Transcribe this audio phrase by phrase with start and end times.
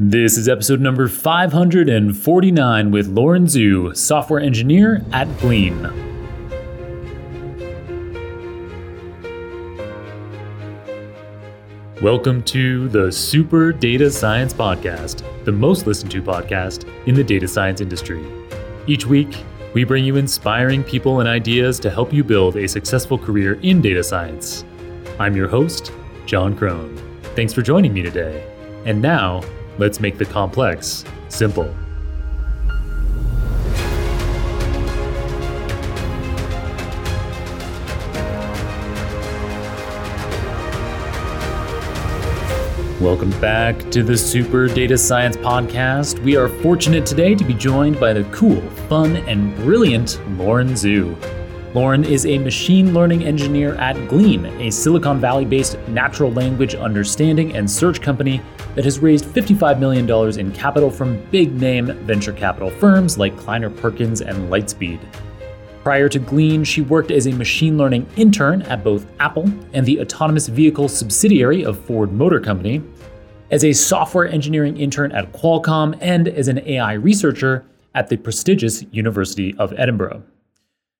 [0.00, 5.82] This is episode number 549 with Lauren Zhu, software engineer at Glean.
[12.00, 17.48] Welcome to the Super Data Science Podcast, the most listened to podcast in the data
[17.48, 18.24] science industry.
[18.86, 19.36] Each week,
[19.74, 23.82] we bring you inspiring people and ideas to help you build a successful career in
[23.82, 24.64] data science.
[25.18, 25.90] I'm your host,
[26.24, 26.96] Jon Krohn.
[27.34, 28.48] Thanks for joining me today.
[28.84, 29.42] And now,
[29.78, 31.74] let's make the complex simple.
[43.00, 46.18] Welcome back to the Super Data Science Podcast.
[46.24, 51.16] We are fortunate today to be joined by the cool, fun, and brilliant Lauren Zhu.
[51.74, 57.54] Lauren is a machine learning engineer at Glean, a Silicon Valley based natural language understanding
[57.54, 58.40] and search company
[58.74, 60.08] that has raised $55 million
[60.40, 64.98] in capital from big name venture capital firms like Kleiner Perkins and Lightspeed.
[65.82, 70.00] Prior to Glean, she worked as a machine learning intern at both Apple and the
[70.00, 72.82] autonomous vehicle subsidiary of Ford Motor Company,
[73.50, 78.86] as a software engineering intern at Qualcomm, and as an AI researcher at the prestigious
[78.90, 80.22] University of Edinburgh.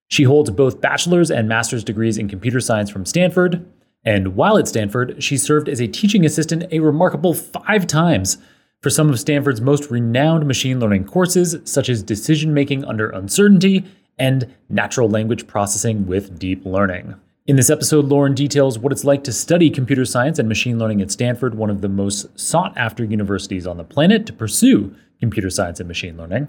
[0.09, 3.65] She holds both bachelor's and master's degrees in computer science from Stanford,
[4.05, 8.39] and while at Stanford, she served as a teaching assistant a remarkable five times
[8.81, 13.85] for some of Stanford's most renowned machine learning courses, such as decision making under uncertainty
[14.19, 17.15] and natural language processing with deep learning.
[17.47, 21.01] In this episode, Lauren details what it's like to study computer science and machine learning
[21.01, 25.51] at Stanford, one of the most sought after universities on the planet to pursue computer
[25.51, 26.49] science and machine learning.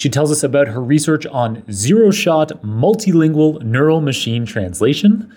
[0.00, 5.30] She tells us about her research on zero shot multilingual neural machine translation.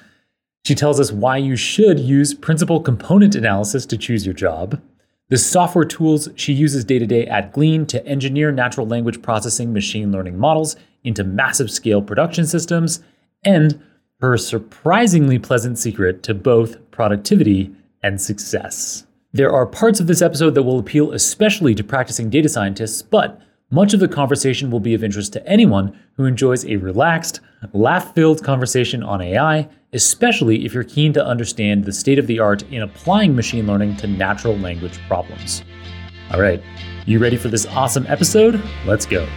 [0.65, 4.81] She tells us why you should use principal component analysis to choose your job,
[5.29, 9.73] the software tools she uses day to day at Glean to engineer natural language processing
[9.73, 13.01] machine learning models into massive scale production systems,
[13.43, 13.81] and
[14.21, 17.69] her surprisingly pleasant secret to both productivity
[18.01, 19.05] and success.
[19.33, 23.41] There are parts of this episode that will appeal especially to practicing data scientists, but
[23.73, 27.39] much of the conversation will be of interest to anyone who enjoys a relaxed,
[27.73, 32.37] laugh filled conversation on AI, especially if you're keen to understand the state of the
[32.37, 35.63] art in applying machine learning to natural language problems.
[36.31, 36.61] All right,
[37.07, 38.61] you ready for this awesome episode?
[38.85, 39.27] Let's go.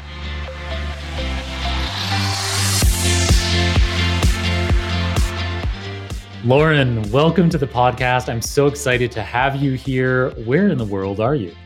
[6.44, 8.28] Lauren, welcome to the podcast.
[8.28, 10.32] I'm so excited to have you here.
[10.44, 11.56] Where in the world are you?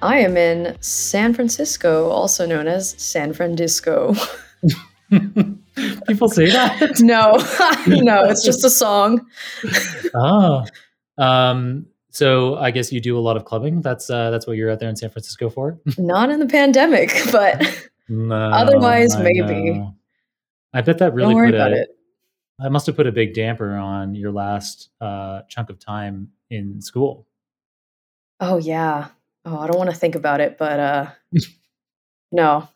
[0.00, 4.14] I am in San Francisco, also known as San Francisco.
[6.06, 6.96] People say that?
[7.00, 7.32] no,
[8.02, 9.26] no, it's just a song.
[10.14, 10.64] oh,
[11.16, 13.80] um, so I guess you do a lot of clubbing.
[13.82, 15.80] That's uh, that's what you're out there in San Francisco for.
[15.98, 19.70] Not in the pandemic, but no, otherwise, I maybe.
[19.72, 19.94] Know.
[20.74, 21.88] I bet that really put a, it.
[22.60, 26.80] I must have put a big damper on your last uh, chunk of time in
[26.80, 27.26] school.
[28.40, 29.08] Oh yeah,
[29.48, 31.10] oh, I don't want to think about it, but uh,
[32.32, 32.68] no,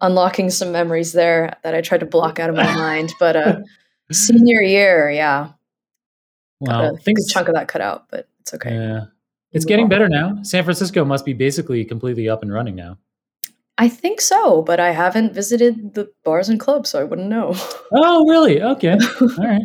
[0.00, 3.12] unlocking some memories there that I tried to block out of my mind.
[3.18, 3.60] But uh,
[4.12, 5.50] senior year, yeah,
[6.60, 8.74] well, got a chunk of that cut out, but it's okay.
[8.74, 9.04] Yeah,
[9.52, 10.38] it's getting better now.
[10.42, 12.98] San Francisco must be basically completely up and running now.
[13.78, 17.54] I think so, but I haven't visited the bars and clubs, so I wouldn't know.
[17.92, 18.60] Oh, really?
[18.60, 18.98] Okay.
[19.20, 19.62] All right.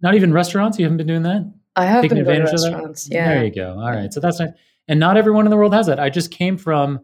[0.00, 0.78] Not even restaurants.
[0.78, 1.52] You haven't been doing that.
[1.74, 3.08] I have Taking been advantage to restaurants.
[3.10, 3.28] Yeah.
[3.28, 3.72] There you go.
[3.72, 4.12] All right.
[4.12, 4.50] So that's nice
[4.88, 6.00] and not everyone in the world has that.
[6.00, 7.00] I just came from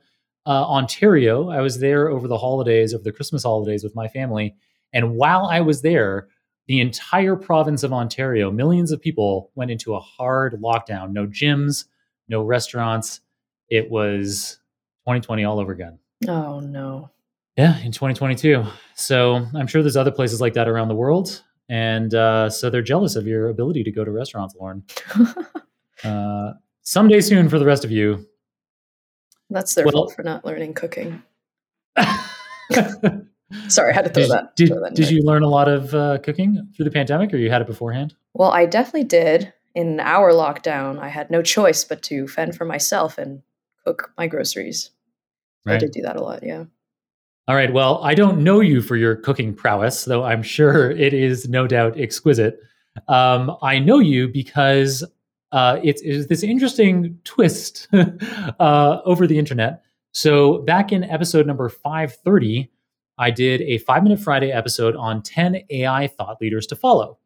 [0.47, 1.51] uh, Ontario.
[1.51, 4.55] I was there over the holidays, over the Christmas holidays with my family.
[4.93, 6.29] And while I was there,
[6.67, 11.13] the entire province of Ontario, millions of people went into a hard lockdown.
[11.13, 11.85] No gyms,
[12.29, 13.21] no restaurants.
[13.69, 14.59] It was
[15.07, 15.99] 2020 all over again.
[16.29, 17.11] Oh, no.
[17.57, 18.65] Yeah, in 2022.
[18.95, 21.43] So I'm sure there's other places like that around the world.
[21.69, 24.85] And uh, so they're jealous of your ability to go to restaurants, Lauren.
[26.05, 28.27] uh, someday soon for the rest of you.
[29.51, 31.23] That's their well, fault for not learning cooking.
[33.69, 34.57] Sorry, I had to throw did, that.
[34.57, 37.37] Did, throw that did you learn a lot of uh, cooking through the pandemic or
[37.37, 38.15] you had it beforehand?
[38.35, 39.53] Well, I definitely did.
[39.75, 43.43] In our lockdown, I had no choice but to fend for myself and
[43.85, 44.91] cook my groceries.
[45.65, 45.77] right.
[45.77, 46.65] I did do that a lot, yeah.
[47.49, 47.73] All right.
[47.73, 51.67] Well, I don't know you for your cooking prowess, though I'm sure it is no
[51.67, 52.61] doubt exquisite.
[53.09, 55.03] Um, I know you because
[55.53, 57.89] uh, it's, it's, this interesting twist
[58.61, 59.83] uh, over the internet.
[60.13, 62.71] So back in episode number 530,
[63.19, 67.19] I did a five minute Friday episode on 10 AI thought leaders to follow.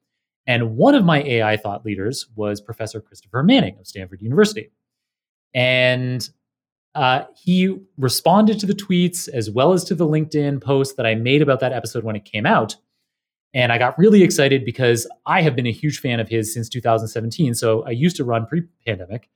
[0.47, 4.71] And one of my AI thought leaders was Professor Christopher Manning of Stanford University.
[5.55, 6.29] And
[6.95, 11.15] uh, he responded to the tweets as well as to the LinkedIn post that I
[11.15, 12.77] made about that episode when it came out.
[13.57, 16.69] And I got really excited because I have been a huge fan of his since
[16.69, 17.55] 2017.
[17.55, 19.31] So I used to run pre pandemic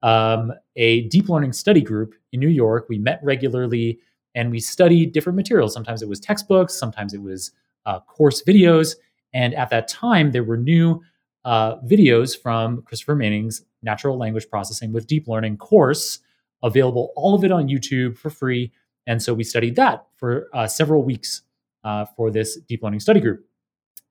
[0.00, 2.86] um, a deep learning study group in New York.
[2.88, 3.98] We met regularly
[4.36, 5.74] and we studied different materials.
[5.74, 7.50] Sometimes it was textbooks, sometimes it was
[7.84, 8.94] uh, course videos.
[9.32, 11.02] And at that time, there were new
[11.44, 16.20] uh, videos from Christopher Manning's natural language processing with deep learning course
[16.62, 18.72] available, all of it on YouTube for free.
[19.08, 21.42] And so we studied that for uh, several weeks
[21.82, 23.44] uh, for this deep learning study group.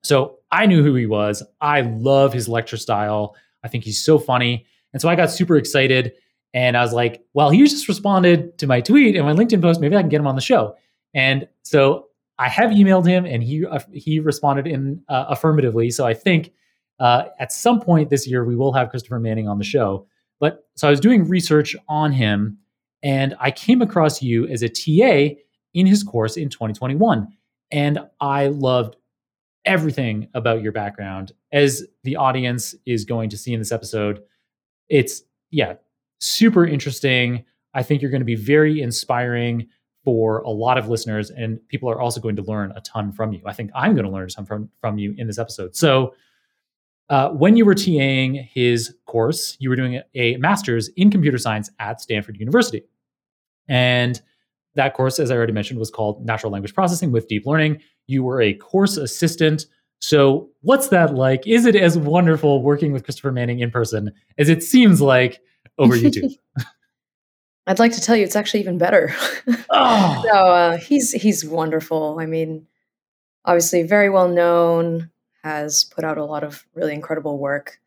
[0.03, 1.43] So I knew who he was.
[1.61, 3.35] I love his lecture style.
[3.63, 4.65] I think he's so funny.
[4.91, 6.13] And so I got super excited
[6.53, 9.81] and I was like, well, he just responded to my tweet and my LinkedIn post.
[9.81, 10.75] Maybe I can get him on the show.
[11.13, 12.07] And so
[12.37, 15.89] I have emailed him and he, uh, he responded in uh, affirmatively.
[15.89, 16.51] So I think
[16.99, 20.05] uh, at some point this year, we will have Christopher Manning on the show.
[20.39, 22.57] But so I was doing research on him
[23.01, 25.35] and I came across you as a TA
[25.73, 27.27] in his course in 2021.
[27.71, 28.95] And I loved
[29.65, 31.31] everything about your background.
[31.51, 34.21] As the audience is going to see in this episode,
[34.89, 35.75] it's, yeah,
[36.19, 37.45] super interesting.
[37.73, 39.67] I think you're going to be very inspiring
[40.03, 43.31] for a lot of listeners, and people are also going to learn a ton from
[43.31, 43.41] you.
[43.45, 45.75] I think I'm going to learn some from, from you in this episode.
[45.75, 46.13] So,
[47.09, 51.69] uh, when you were TAing his course, you were doing a, master's in computer science
[51.79, 52.83] at Stanford University.
[53.67, 54.21] And
[54.75, 57.81] that course, as I already mentioned, was called Natural Language Processing with Deep Learning.
[58.07, 59.65] You were a course assistant.
[59.99, 61.47] So, what's that like?
[61.47, 65.39] Is it as wonderful working with Christopher Manning in person as it seems like
[65.77, 66.35] over YouTube?
[67.65, 69.15] I'd like to tell you it's actually even better.
[69.69, 70.23] Oh.
[70.29, 72.17] so uh, he's he's wonderful.
[72.19, 72.67] I mean,
[73.45, 75.09] obviously very well known,
[75.43, 77.79] has put out a lot of really incredible work,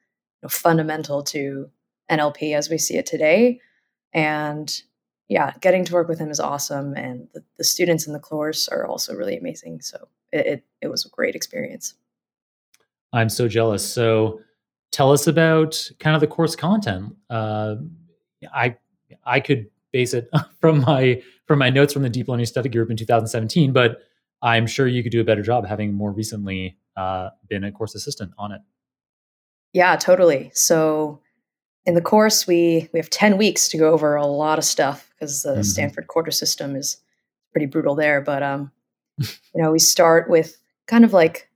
[0.42, 1.70] you know, fundamental to
[2.10, 3.60] NLP as we see it today.
[4.12, 4.74] And
[5.28, 6.94] yeah, getting to work with him is awesome.
[6.94, 9.80] And the, the students in the course are also really amazing.
[9.80, 11.94] So it, it, it was a great experience.
[13.12, 13.88] I'm so jealous.
[13.88, 14.40] So
[14.92, 17.16] tell us about kind of the course content.
[17.28, 17.76] Uh,
[18.52, 18.76] I
[19.24, 20.28] I could base it
[20.60, 23.98] from my from my notes from the deep learning study group in 2017, but
[24.42, 27.94] I'm sure you could do a better job having more recently uh, been a course
[27.94, 28.60] assistant on it.
[29.72, 30.50] Yeah, totally.
[30.54, 31.20] So
[31.84, 35.05] in the course, we we have ten weeks to go over a lot of stuff
[35.18, 35.62] because the mm-hmm.
[35.62, 36.98] Stanford quarter system is
[37.52, 38.20] pretty brutal there.
[38.20, 38.70] But um,
[39.18, 41.48] you know, we start with kind of like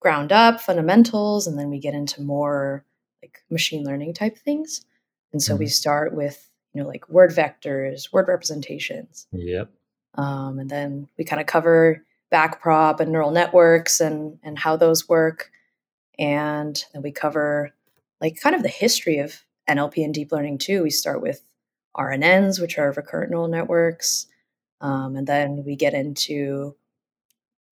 [0.00, 2.84] ground up fundamentals, and then we get into more
[3.22, 4.84] like machine learning type things.
[5.32, 5.60] And so mm-hmm.
[5.60, 9.26] we start with you know like word vectors, word representations.
[9.32, 9.70] Yep.
[10.14, 15.08] Um, and then we kind of cover backprop and neural networks and and how those
[15.08, 15.50] work
[16.18, 17.72] and then we cover
[18.20, 20.82] like kind of the history of NLP and deep learning too.
[20.82, 21.42] We start with
[21.96, 24.26] RNNs, which are recurrent neural networks,
[24.80, 26.76] um, and then we get into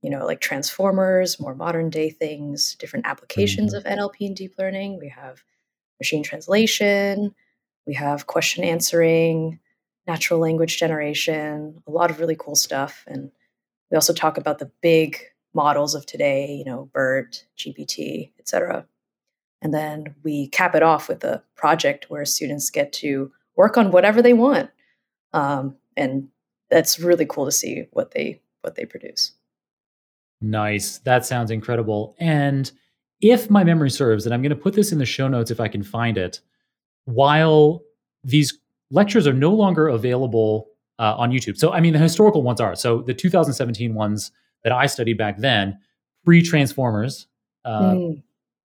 [0.02, 3.86] you know like transformers, more modern day things, different applications mm-hmm.
[3.86, 4.98] of NLP and deep learning.
[4.98, 5.42] We have
[6.00, 7.34] machine translation,
[7.86, 9.60] we have question answering,
[10.06, 13.30] natural language generation, a lot of really cool stuff, and
[13.90, 15.18] we also talk about the big
[15.54, 18.86] models of today, you know, BERT, GPT, et cetera.
[19.62, 23.90] And then we cap it off with a project where students get to work on
[23.90, 24.70] whatever they want.
[25.32, 26.28] Um, and
[26.70, 29.32] that's really cool to see what they what they produce.
[30.40, 30.98] Nice.
[30.98, 32.14] That sounds incredible.
[32.18, 32.70] And
[33.20, 35.60] if my memory serves, and I'm going to put this in the show notes if
[35.60, 36.40] I can find it,
[37.06, 37.82] while
[38.22, 38.58] these
[38.90, 41.56] lectures are no longer available uh, on YouTube.
[41.56, 42.74] So, I mean, the historical ones are.
[42.74, 44.32] So, the 2017 ones
[44.64, 45.78] that I studied back then,
[46.24, 47.26] pre Transformers,
[47.64, 48.22] uh, mm.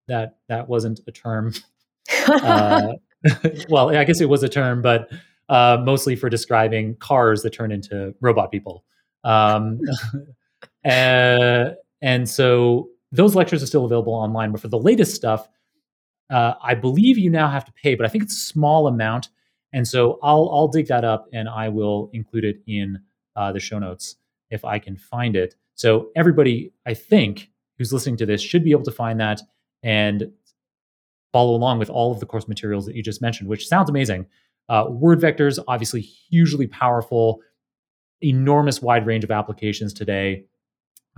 [0.07, 1.53] that that wasn't a term.
[2.27, 2.93] uh,
[3.70, 5.12] well, I guess it was a term, but
[5.50, 8.84] uh, mostly for describing cars that turn into robot people.
[9.24, 9.80] Um,
[10.86, 14.51] uh, and so those lectures are still available online.
[14.51, 15.48] But for the latest stuff,
[16.30, 19.30] uh, I believe you now have to pay, but I think it's a small amount.
[19.74, 23.00] And so I'll I'll dig that up and I will include it in
[23.36, 24.16] uh, the show notes
[24.50, 25.56] if I can find it.
[25.75, 29.42] So everybody, I think, who's listening to this should be able to find that
[29.84, 30.32] and
[31.31, 34.25] follow along with all of the course materials that you just mentioned, which sounds amazing.
[34.69, 37.41] Uh, word vectors, obviously hugely powerful,
[38.21, 40.45] enormous wide range of applications today.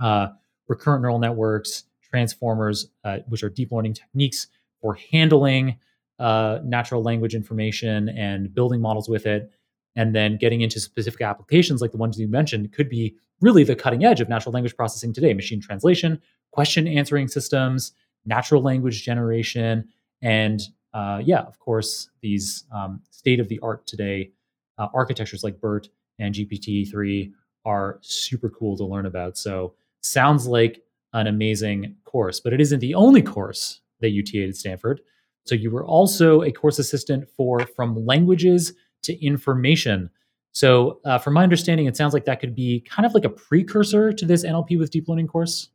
[0.00, 0.28] Uh,
[0.68, 4.48] recurrent neural networks, transformers, uh, which are deep learning techniques
[4.80, 5.76] for handling
[6.18, 9.50] uh, natural language information and building models with it,
[9.96, 13.76] and then getting into specific applications like the ones you mentioned could be really the
[13.76, 16.20] cutting edge of natural language processing today machine translation,
[16.52, 17.92] question answering systems,
[18.24, 19.88] natural language generation,
[20.24, 20.60] and
[20.94, 24.32] uh, yeah, of course, these um, state of the art today
[24.78, 25.88] uh, architectures like BERT
[26.18, 27.30] and GPT-3
[27.64, 29.36] are super cool to learn about.
[29.36, 34.48] So sounds like an amazing course, but it isn't the only course that you TA'd
[34.48, 35.00] at Stanford.
[35.44, 40.10] So you were also a course assistant for From Languages to Information.
[40.52, 43.28] So, uh, from my understanding, it sounds like that could be kind of like a
[43.28, 45.70] precursor to this NLP with deep learning course.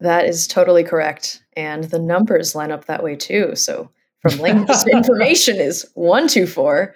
[0.00, 1.42] That is totally correct.
[1.56, 3.54] And the numbers line up that way too.
[3.54, 6.94] So, from languages to information is 124.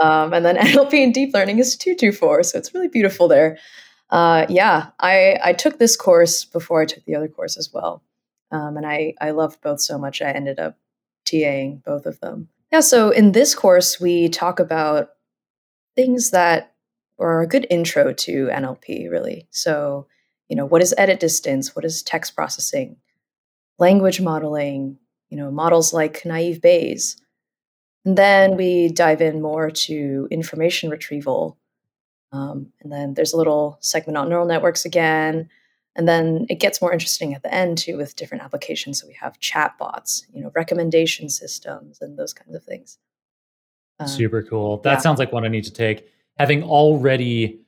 [0.00, 2.42] Um, and then NLP and deep learning is 224.
[2.44, 3.58] So, it's really beautiful there.
[4.10, 8.02] Uh, yeah, I, I took this course before I took the other course as well.
[8.50, 10.76] Um, and I, I loved both so much, I ended up
[11.24, 12.48] TAing both of them.
[12.72, 15.10] Yeah, so in this course, we talk about
[15.96, 16.74] things that
[17.18, 19.46] are a good intro to NLP, really.
[19.50, 20.06] So,
[20.50, 21.76] you know, what is edit distance?
[21.76, 22.96] What is text processing?
[23.78, 24.98] Language modeling,
[25.30, 27.16] you know, models like naive Bayes.
[28.04, 31.56] And then we dive in more to information retrieval.
[32.32, 35.48] Um, and then there's a little segment on neural networks again.
[35.94, 39.00] And then it gets more interesting at the end too with different applications.
[39.00, 42.98] So we have chatbots, you know, recommendation systems and those kinds of things.
[44.00, 44.78] Um, Super cool.
[44.78, 44.98] That yeah.
[44.98, 46.08] sounds like one I need to take.
[46.38, 47.60] Having already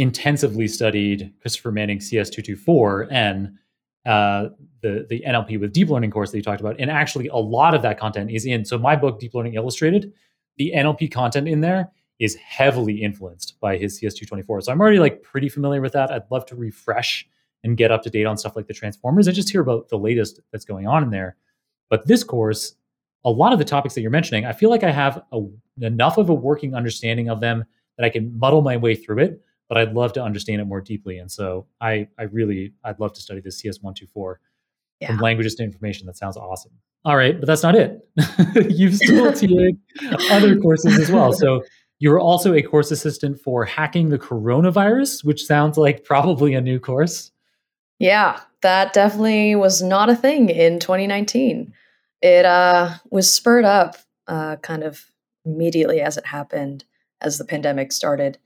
[0.00, 3.54] intensively studied Christopher Manning CS224N,
[4.06, 4.48] uh,
[4.80, 7.74] the, the NLP with deep learning course that you talked about, and actually a lot
[7.74, 8.64] of that content is in.
[8.64, 10.10] So my book, Deep Learning Illustrated,
[10.56, 14.62] the NLP content in there is heavily influenced by his CS224.
[14.62, 16.10] So I'm already like pretty familiar with that.
[16.10, 17.28] I'd love to refresh
[17.62, 19.98] and get up to date on stuff like the transformers and just hear about the
[19.98, 21.36] latest that's going on in there.
[21.90, 22.74] But this course,
[23.26, 25.42] a lot of the topics that you're mentioning, I feel like I have a,
[25.82, 27.66] enough of a working understanding of them
[27.98, 30.80] that I can muddle my way through it, but I'd love to understand it more
[30.80, 31.18] deeply.
[31.18, 34.34] And so I, I really, I'd love to study this CS124
[34.98, 35.06] yeah.
[35.06, 36.08] from languages to information.
[36.08, 36.72] That sounds awesome.
[37.04, 38.04] All right, but that's not it.
[38.68, 39.78] You've still TA'd
[40.32, 41.32] other courses as well.
[41.32, 41.62] So
[42.00, 46.80] you're also a course assistant for hacking the coronavirus, which sounds like probably a new
[46.80, 47.30] course.
[48.00, 51.72] Yeah, that definitely was not a thing in 2019.
[52.22, 55.06] It uh, was spurred up uh, kind of
[55.44, 56.84] immediately as it happened,
[57.20, 58.36] as the pandemic started.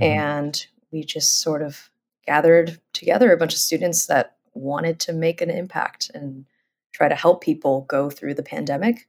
[0.00, 0.18] Mm-hmm.
[0.18, 1.90] And we just sort of
[2.26, 6.46] gathered together a bunch of students that wanted to make an impact and
[6.92, 9.06] try to help people go through the pandemic.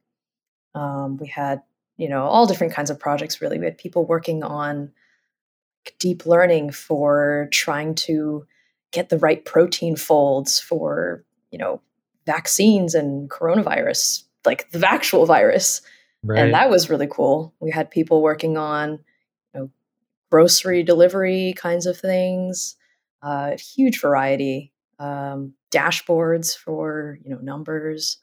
[0.74, 1.62] Um, we had,
[1.96, 3.58] you know, all different kinds of projects really.
[3.58, 4.92] We had people working on
[5.98, 8.46] deep learning for trying to
[8.92, 11.80] get the right protein folds for you know
[12.26, 15.80] vaccines and coronavirus like the actual virus
[16.22, 16.38] right.
[16.40, 18.98] and that was really cool we had people working on
[20.30, 22.76] grocery delivery kinds of things
[23.22, 28.18] uh, huge variety um, dashboards for you know numbers.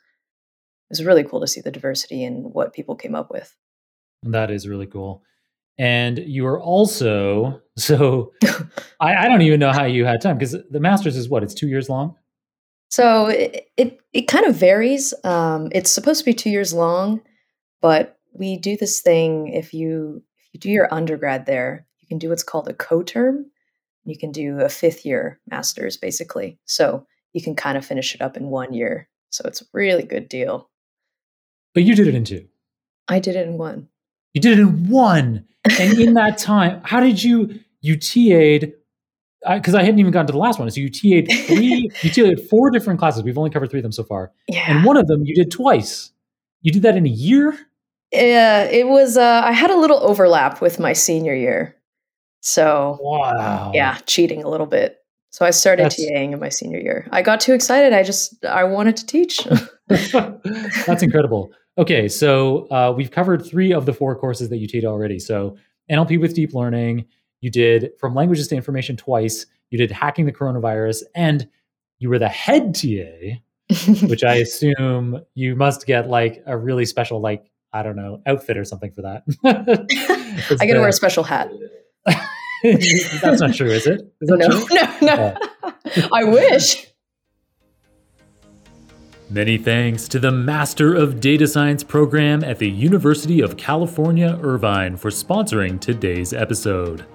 [0.90, 3.56] It was really cool to see the diversity in what people came up with.
[4.24, 5.24] That is really cool.
[5.78, 8.32] And you are also so
[9.00, 11.54] I, I, don't even know how you had time because the master's is what it's
[11.54, 12.16] two years long?
[12.90, 17.22] So it it, it kind of varies um, it's supposed to be two years long
[17.82, 22.20] but we do this thing if you if you do your undergrad there you can
[22.20, 23.46] do what's called a co-term
[24.06, 28.22] you can do a fifth year master's basically so you can kind of finish it
[28.22, 30.70] up in one year so it's a really good deal
[31.74, 32.48] but you did it in two
[33.08, 33.88] i did it in one
[34.34, 35.46] you did it in one
[35.80, 38.74] and in that time, how did you you TA'd?
[39.48, 40.70] Because I, I, hadn't even gotten to the last one.
[40.72, 43.24] So you TA'd three, you TA'd four different classes.
[43.24, 44.66] We've only covered three of them so far, yeah.
[44.68, 46.12] and one of them you did twice.
[46.62, 47.58] You did that in a year.
[48.12, 49.18] Yeah, it was.
[49.18, 51.75] Uh, I had a little overlap with my senior year,
[52.46, 53.72] so wow.
[53.74, 55.00] Yeah, cheating a little bit.
[55.32, 57.08] So I started That's, TAing in my senior year.
[57.12, 57.92] I got too excited.
[57.92, 59.40] I just I wanted to teach.
[59.88, 61.52] That's incredible.
[61.80, 65.18] Okay, so uh, we've covered three of the four courses that you teach already.
[65.18, 65.58] So
[65.90, 67.06] NLP with deep learning,
[67.42, 71.50] you did from languages to information twice, you did hacking the coronavirus, and
[71.98, 77.20] you were the head TA, which I assume you must get like a really special,
[77.20, 79.24] like, I don't know, outfit or something for that.
[80.60, 81.50] I get to wear a special hat.
[83.22, 84.02] That's not true, is it?
[84.22, 84.66] Is no, true?
[84.72, 86.10] no, no, oh.
[86.14, 86.88] I wish.
[89.30, 94.98] Many thanks to the Master of Data Science program at the University of California, Irvine
[94.98, 97.06] for sponsoring today's episode.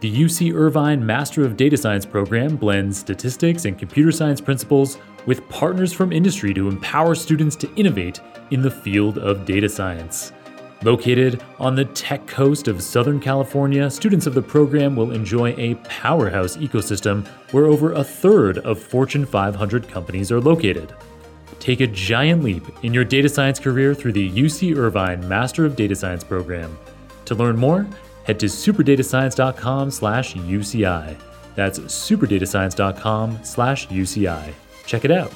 [0.00, 5.46] The UC Irvine Master of Data Science program blends statistics and computer science principles with
[5.50, 10.32] partners from industry to empower students to innovate in the field of data science.
[10.82, 15.74] Located on the tech coast of Southern California, students of the program will enjoy a
[15.84, 20.94] powerhouse ecosystem where over a third of Fortune 500 companies are located.
[21.58, 25.76] Take a giant leap in your data science career through the UC Irvine Master of
[25.76, 26.78] Data Science program.
[27.26, 27.86] To learn more,
[28.24, 31.20] head to superdatascience.com slash UCI.
[31.56, 34.54] That's superdatascience.com slash UCI.
[34.86, 35.32] Check it out.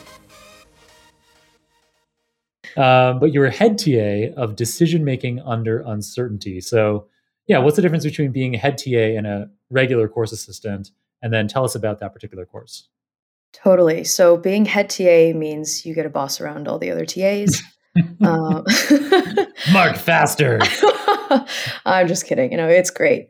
[2.77, 6.61] Um, but you're a head TA of decision making under uncertainty.
[6.61, 7.07] So,
[7.47, 10.91] yeah, what's the difference between being a head TA and a regular course assistant?
[11.23, 12.89] And then tell us about that particular course.
[13.53, 14.05] Totally.
[14.05, 17.63] So, being head TA means you get a boss around all the other TAs.
[18.25, 18.65] um,
[19.73, 20.61] Mark faster.
[21.87, 22.51] I'm just kidding.
[22.51, 23.29] You know, it's great.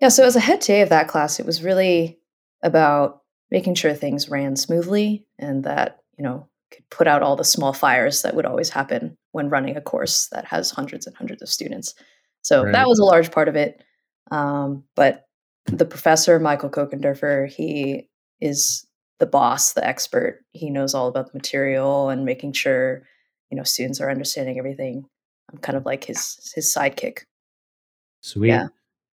[0.00, 0.08] Yeah.
[0.08, 2.18] So, as a head TA of that class, it was really
[2.62, 7.44] about making sure things ran smoothly and that, you know, could put out all the
[7.44, 11.42] small fires that would always happen when running a course that has hundreds and hundreds
[11.42, 11.94] of students.
[12.42, 12.72] So right.
[12.72, 13.82] that was a large part of it.
[14.30, 15.24] Um, but
[15.66, 18.08] the professor, Mykel Kochenderfer, he
[18.40, 18.86] is
[19.18, 20.40] the boss, the expert.
[20.52, 23.02] He knows all about the material and making sure,
[23.50, 25.06] you know, students are understanding everything.
[25.50, 27.20] I'm kind of like his his sidekick.
[28.20, 28.48] Sweet.
[28.48, 28.68] Yeah.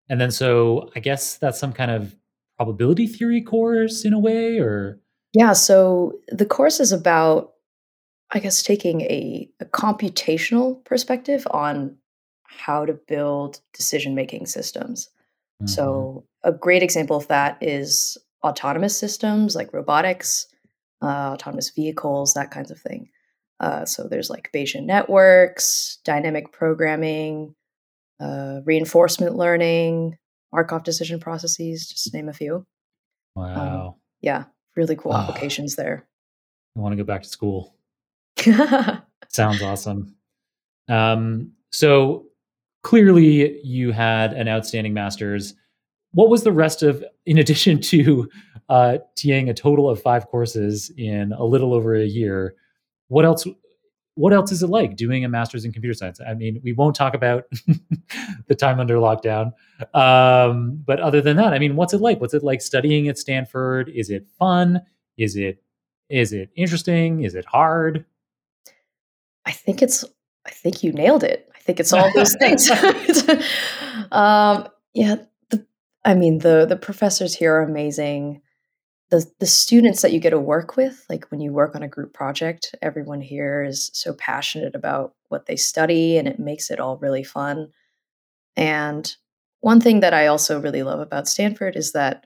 [0.09, 2.15] And then so I guess that's some kind of
[2.57, 5.00] probability theory course in a way or
[5.33, 7.53] yeah, so the course is about,
[8.31, 11.95] I guess, taking a, a computational perspective on
[12.45, 15.09] how to build decision making systems.
[15.61, 15.67] Mm-hmm.
[15.67, 20.47] So, a great example of that is autonomous systems like robotics,
[21.01, 23.09] uh, autonomous vehicles, that kinds of thing.
[23.61, 27.55] Uh, so, there's like Bayesian networks, dynamic programming,
[28.19, 30.17] uh, reinforcement learning,
[30.51, 32.65] Markov decision processes, just to name a few.
[33.37, 33.87] Um, wow.
[33.87, 34.43] Um, yeah
[34.75, 35.21] really cool ah.
[35.21, 36.07] applications there.
[36.75, 37.75] I want to go back to school.
[39.29, 40.15] Sounds awesome.
[40.87, 42.25] Um, so
[42.83, 45.53] clearly, you had an outstanding master's.
[46.13, 48.29] What was the rest of, in addition to
[48.69, 52.55] uh, TAing a total of five courses in a little over a year?
[53.07, 53.45] What else?
[54.15, 56.19] What else is it like doing a master's in computer science?
[56.25, 57.45] I mean, we won't talk about
[58.47, 59.53] the time under lockdown,
[59.93, 62.19] um, but other than that, I mean, what's it like?
[62.19, 63.89] What's it like studying at Stanford?
[63.89, 64.81] Is it fun?
[65.17, 65.61] Is it
[66.11, 67.23] is it interesting?
[67.23, 68.05] Is it hard?
[69.45, 70.03] I think it's.
[70.45, 71.49] I think you nailed it.
[71.55, 72.69] I think it's all those things.
[74.11, 75.15] um, yeah,
[75.49, 75.65] the,
[76.03, 78.41] I mean the the professors here are amazing.
[79.11, 81.87] The the students that you get to work with, like when you work on a
[81.87, 86.79] group project, everyone here is so passionate about what they study, and it makes it
[86.79, 87.71] all really fun.
[88.55, 89.13] And
[89.59, 92.25] one thing that I also really love about Stanford is that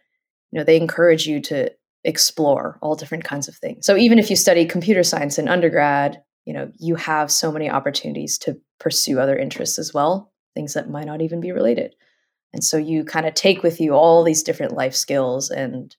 [0.52, 1.72] you know they encourage you to
[2.04, 3.86] explore all different kinds of things.
[3.86, 7.70] So even if you study computer science in undergrad, you know, you have so many
[7.70, 11.96] opportunities to pursue other interests as well, things that might not even be related.
[12.54, 15.96] And so you kind of take with you all these different life skills and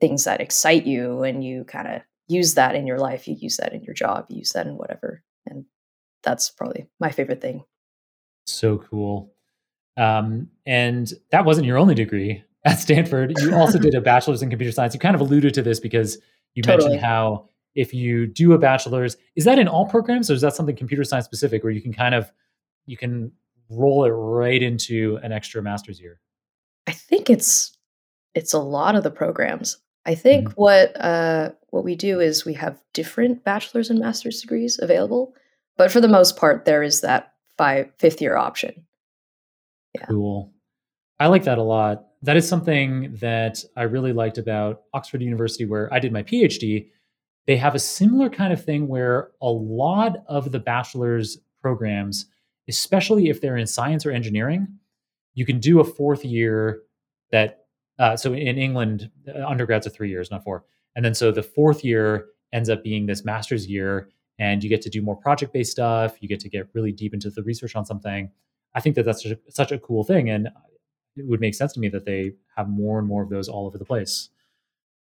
[0.00, 3.56] things that excite you and you kind of use that in your life, you use
[3.56, 5.22] that in your job, you use that in whatever.
[5.46, 5.64] And
[6.22, 7.64] that's probably my favorite thing.
[8.46, 9.32] So cool.
[9.96, 13.34] Um, and that wasn't your only degree at Stanford.
[13.38, 14.94] You also did a bachelor's in computer science.
[14.94, 16.18] You kind of alluded to this because
[16.54, 16.90] you totally.
[16.90, 20.54] mentioned how if you do a bachelor's, is that in all programs or is that
[20.54, 22.30] something computer science specific where you can kind of
[22.86, 23.32] you can
[23.70, 26.20] roll it right into an extra master's year?
[26.86, 27.76] I think it's
[28.34, 29.78] it's a lot of the programs.
[30.08, 30.60] I think mm-hmm.
[30.60, 35.34] what uh, what we do is we have different bachelor's and master's degrees available,
[35.76, 38.86] but for the most part, there is that five fifth year option.
[39.94, 40.06] Yeah.
[40.06, 40.50] Cool.
[41.20, 42.06] I like that a lot.
[42.22, 46.88] That is something that I really liked about Oxford University, where I did my PhD.
[47.46, 52.26] They have a similar kind of thing where a lot of the bachelor's programs,
[52.66, 54.68] especially if they're in science or engineering,
[55.34, 56.80] you can do a fourth year
[57.30, 57.57] that,
[57.98, 60.64] uh, so in England, uh, undergrads are three years, not four.
[60.94, 64.08] And then so the fourth year ends up being this master's year,
[64.38, 66.16] and you get to do more project based stuff.
[66.20, 68.30] You get to get really deep into the research on something.
[68.74, 70.48] I think that that's such a, such a cool thing, and
[71.16, 73.66] it would make sense to me that they have more and more of those all
[73.66, 74.30] over the place.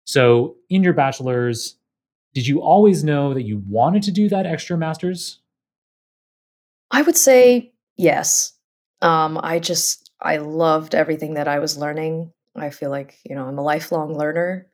[0.06, 1.78] So, in your bachelor's,
[2.34, 5.40] did you always know that you wanted to do that extra master's?
[6.92, 8.54] I would say yes.
[9.02, 12.32] Um, I just I loved everything that I was learning.
[12.56, 14.68] I feel like you know I'm a lifelong learner,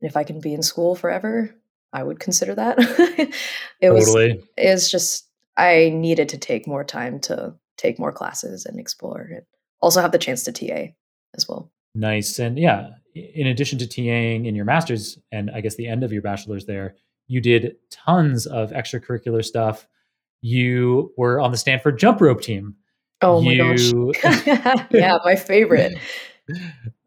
[0.00, 1.54] and if I can be in school forever,
[1.92, 2.76] I would consider that.
[2.78, 3.34] it
[3.82, 4.34] totally.
[4.34, 9.28] was it's just I needed to take more time to take more classes and explore
[9.32, 9.42] and
[9.80, 10.92] also have the chance to TA
[11.34, 11.70] as well.
[11.94, 12.38] Nice.
[12.38, 16.12] And yeah, in addition to TAing in your master's and I guess the end of
[16.12, 16.96] your bachelor's there,
[17.26, 19.86] you did tons of extracurricular stuff.
[20.42, 22.76] You were on the Stanford jump rope team.
[23.22, 24.46] Oh my you, gosh.
[24.90, 25.98] yeah, my favorite.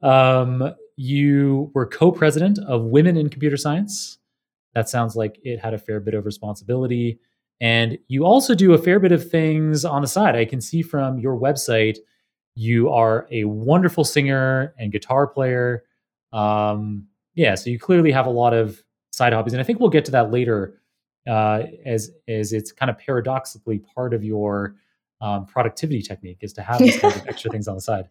[0.02, 4.18] um, you were co-president of Women in Computer Science.
[4.74, 7.20] That sounds like it had a fair bit of responsibility.
[7.62, 10.36] And you also do a fair bit of things on the side.
[10.36, 11.98] I can see from your website,
[12.56, 15.84] you are a wonderful singer and guitar player.
[16.32, 19.90] Um, yeah, so you clearly have a lot of side hobbies, and I think we'll
[19.90, 20.82] get to that later,
[21.28, 24.76] uh, as as it's kind of paradoxically part of your
[25.22, 28.10] um, productivity technique is to have these kinds of extra things on the side.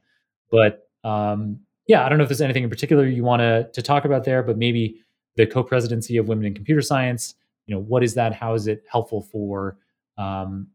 [0.51, 3.83] But um, yeah, I don't know if there's anything in particular you want to to
[3.83, 5.01] talk about there, but maybe
[5.37, 7.35] the co-presidency of Women in Computer Science.
[7.67, 8.35] You know, what is that?
[8.35, 9.77] How is it helpful for
[10.17, 10.69] um,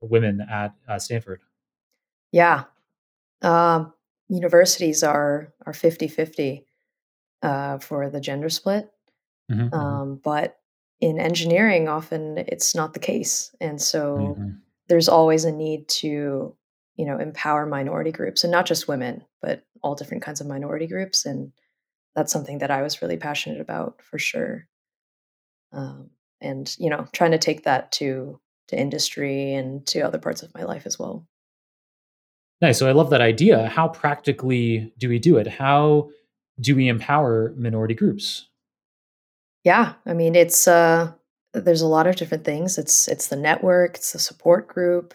[0.00, 1.40] women at uh, Stanford?
[2.32, 2.64] Yeah,
[3.42, 3.92] um,
[4.28, 6.64] universities are are 50-50
[7.42, 8.90] uh, for the gender split.
[9.50, 9.74] Mm-hmm, mm-hmm.
[9.74, 10.58] um, but
[11.00, 14.50] in engineering, often it's not the case, and so mm-hmm.
[14.88, 16.54] there's always a need to
[17.00, 20.86] you know empower minority groups, and not just women, but all different kinds of minority
[20.86, 21.50] groups, and
[22.14, 24.68] that's something that I was really passionate about for sure.
[25.72, 26.10] Um,
[26.42, 30.54] and you know, trying to take that to to industry and to other parts of
[30.54, 31.26] my life as well.
[32.60, 32.78] Nice.
[32.78, 33.68] So I love that idea.
[33.68, 35.46] How practically do we do it?
[35.46, 36.10] How
[36.60, 38.46] do we empower minority groups?
[39.64, 41.12] Yeah, I mean it's uh
[41.54, 42.76] there's a lot of different things.
[42.76, 45.14] It's it's the network, it's the support group,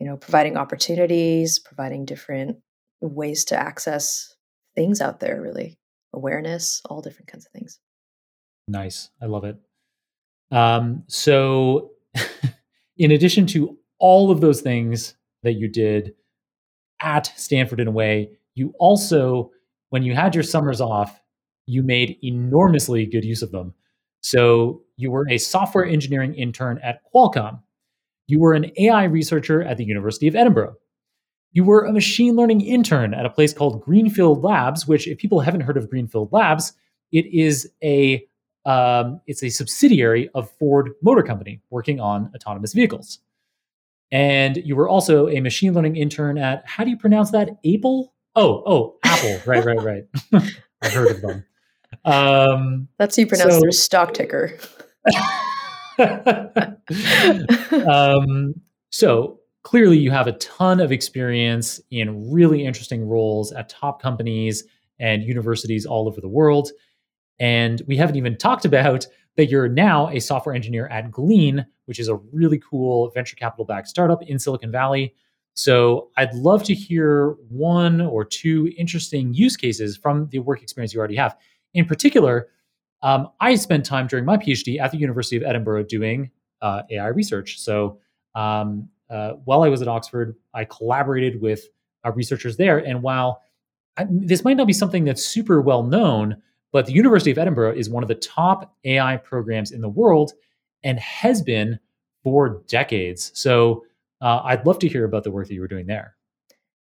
[0.00, 2.58] you know, providing opportunities, providing different
[3.00, 4.34] ways to access
[4.74, 5.78] things out there really.
[6.12, 7.78] Awareness, all different kinds of things.
[8.66, 9.10] Nice.
[9.22, 9.56] I love it.
[10.50, 11.92] Um so
[12.96, 16.14] in addition to all of those things that you did
[17.00, 19.50] at Stanford in a way, you also,
[19.90, 21.20] when you had your summers off,
[21.66, 23.74] you made enormously good use of them.
[24.20, 27.60] So you were a software engineering intern at Qualcomm.
[28.30, 30.76] You were an AI researcher at the University of Edinburgh.
[31.52, 35.40] You were a machine learning intern at a place called Greenfield Labs, which, if people
[35.40, 36.72] haven't heard of Greenfield Labs,
[37.10, 38.24] it is a
[38.64, 43.18] um, it's a subsidiary of Ford Motor Company working on autonomous vehicles.
[44.12, 47.48] And you were also a machine learning intern at, how do you pronounce that?
[47.66, 48.12] Apple?
[48.36, 49.40] Oh, oh, Apple.
[49.46, 50.04] right, right, right.
[50.82, 51.44] I've heard of them.
[52.04, 54.56] Um, That's how you pronounce so, their stock ticker.
[57.88, 58.54] um,
[58.90, 64.64] so clearly, you have a ton of experience in really interesting roles at top companies
[64.98, 66.70] and universities all over the world.
[67.38, 71.98] And we haven't even talked about that you're now a software engineer at Glean, which
[71.98, 75.14] is a really cool venture capital backed startup in Silicon Valley.
[75.54, 80.92] So I'd love to hear one or two interesting use cases from the work experience
[80.92, 81.36] you already have.
[81.74, 82.48] In particular,
[83.02, 87.08] um, I spent time during my PhD at the University of Edinburgh doing uh, AI
[87.08, 87.58] research.
[87.58, 87.98] So
[88.34, 91.64] um, uh, while I was at Oxford, I collaborated with
[92.04, 92.78] uh, researchers there.
[92.78, 93.42] And while
[93.96, 96.36] I, this might not be something that's super well known,
[96.72, 100.32] but the University of Edinburgh is one of the top AI programs in the world
[100.84, 101.78] and has been
[102.22, 103.32] for decades.
[103.34, 103.84] So
[104.20, 106.16] uh, I'd love to hear about the work that you were doing there.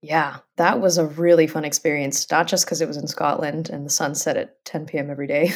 [0.01, 3.85] Yeah, that was a really fun experience, not just because it was in Scotland and
[3.85, 5.09] the sun set at 10 p.m.
[5.09, 5.51] every day.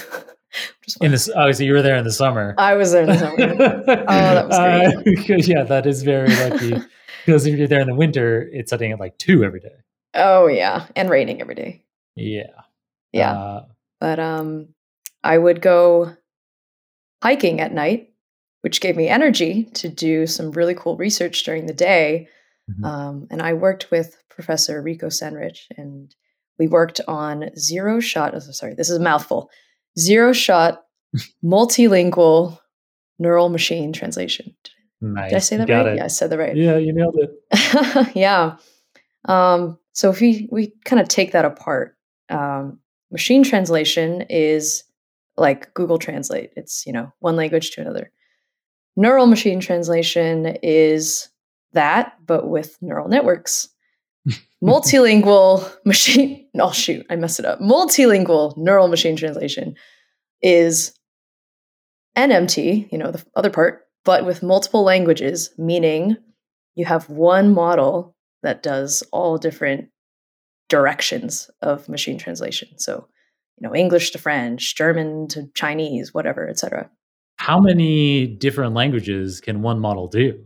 [1.02, 2.56] in this, oh, so you were there in the summer.
[2.58, 3.36] I was there in the summer.
[3.40, 3.56] oh,
[3.88, 5.30] that was great.
[5.30, 6.76] Uh, yeah, that is very lucky.
[7.26, 9.76] because if you're there in the winter, it's setting at like two every day.
[10.14, 11.84] Oh yeah, and raining every day.
[12.16, 12.48] Yeah.
[13.12, 13.34] Yeah.
[13.34, 13.66] Uh,
[14.00, 14.70] but um,
[15.24, 16.16] I would go
[17.22, 18.12] hiking at night,
[18.62, 22.28] which gave me energy to do some really cool research during the day.
[22.70, 22.86] Mm-hmm.
[22.86, 26.14] Um, and I worked with Professor Rico Sennrich, and
[26.58, 28.34] we worked on zero shot.
[28.36, 29.50] Oh, sorry, this is a mouthful.
[29.98, 30.84] Zero shot
[31.44, 32.58] multilingual
[33.20, 34.56] neural machine translation.
[35.02, 35.30] Nice.
[35.30, 35.88] Did I say that right?
[35.88, 35.96] It.
[35.98, 36.56] Yeah, I said that right.
[36.56, 38.16] Yeah, you nailed it.
[38.16, 38.58] yeah.
[39.26, 41.98] Um, so if we we kind of take that apart,
[42.30, 42.80] um,
[43.12, 44.84] Machine translation is
[45.36, 46.52] like Google Translate.
[46.56, 48.10] It's, you know, one language to another.
[48.96, 51.30] Neural machine translation is
[51.74, 53.68] that, but with neural networks.
[54.64, 57.60] Multilingual machine, oh shoot, I messed it up.
[57.60, 59.76] Multilingual neural machine translation
[60.42, 60.94] is
[62.18, 66.18] NMT, you know, the other part, but with multiple languages, meaning
[66.76, 69.90] you have one model that does all different
[70.70, 72.70] directions of machine translation.
[72.78, 73.08] So,
[73.58, 76.90] you know, English to French, German to Chinese, whatever, etc.
[77.38, 80.46] How many different languages can one model do?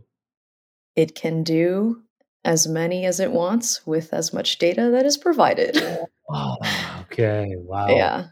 [0.94, 2.02] It can do
[2.46, 5.76] as many as it wants with as much data that is provided.
[6.30, 6.56] Oh,
[7.02, 7.54] okay.
[7.58, 7.88] Wow.
[7.88, 8.26] Yeah.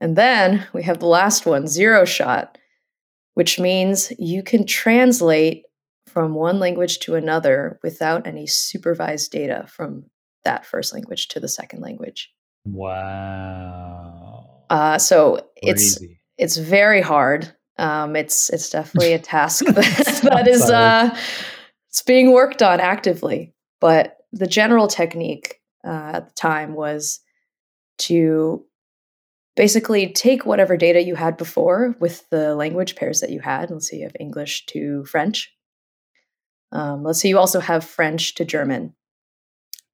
[0.00, 2.58] And then we have the last one, zero shot,
[3.34, 5.62] which means you can translate
[6.08, 10.04] from one language to another without any supervised data from
[10.44, 12.32] that first language to the second language.
[12.66, 14.64] Wow.
[14.68, 15.70] Uh, so Crazy.
[15.70, 16.00] it's
[16.36, 17.54] it's very hard.
[17.78, 21.16] Um, it's it's definitely a task that, that is uh,
[21.94, 23.54] it's being worked on actively.
[23.80, 27.20] But the general technique uh, at the time was
[27.98, 28.64] to
[29.54, 33.70] basically take whatever data you had before with the language pairs that you had.
[33.70, 35.54] Let's say you have English to French.
[36.72, 38.96] Um, let's say you also have French to German.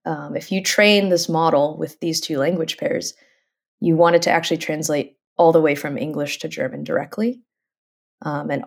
[0.07, 3.13] Um, if you train this model with these two language pairs,
[3.79, 7.43] you want it to actually translate all the way from English to German directly.
[8.23, 8.65] Um, and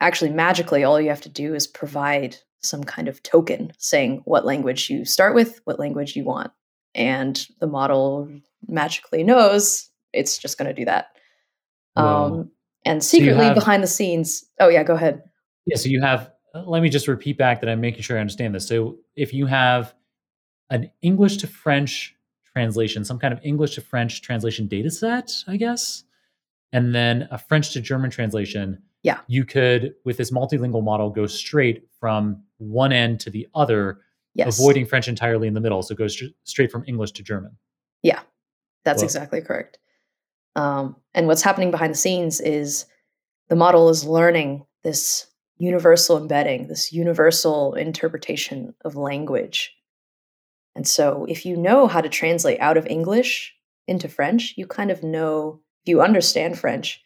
[0.00, 4.44] actually, magically, all you have to do is provide some kind of token saying what
[4.44, 6.50] language you start with, what language you want.
[6.94, 8.28] And the model
[8.66, 11.08] magically knows it's just going to do that.
[11.96, 12.50] Um,
[12.84, 15.22] and secretly so have, behind the scenes, oh yeah, go ahead.
[15.66, 16.30] Yeah, so you have.
[16.54, 18.66] Uh, let me just repeat back that I'm making sure I understand this.
[18.66, 19.94] So if you have
[20.70, 22.16] an English to French
[22.52, 26.04] translation, some kind of English to French translation data set, I guess,
[26.72, 28.82] and then a French to German translation.
[29.02, 29.20] Yeah.
[29.26, 34.00] You could, with this multilingual model, go straight from one end to the other,
[34.34, 34.58] yes.
[34.58, 35.82] avoiding French entirely in the middle.
[35.82, 37.56] So it goes straight from English to German.
[38.02, 38.20] Yeah,
[38.84, 39.78] that's exactly correct.
[40.56, 42.86] Um, and what's happening behind the scenes is
[43.48, 45.26] the model is learning this
[45.58, 49.74] universal embedding, this universal interpretation of language.
[50.74, 53.54] And so, if you know how to translate out of English
[53.86, 57.02] into French, you kind of know, if you understand French,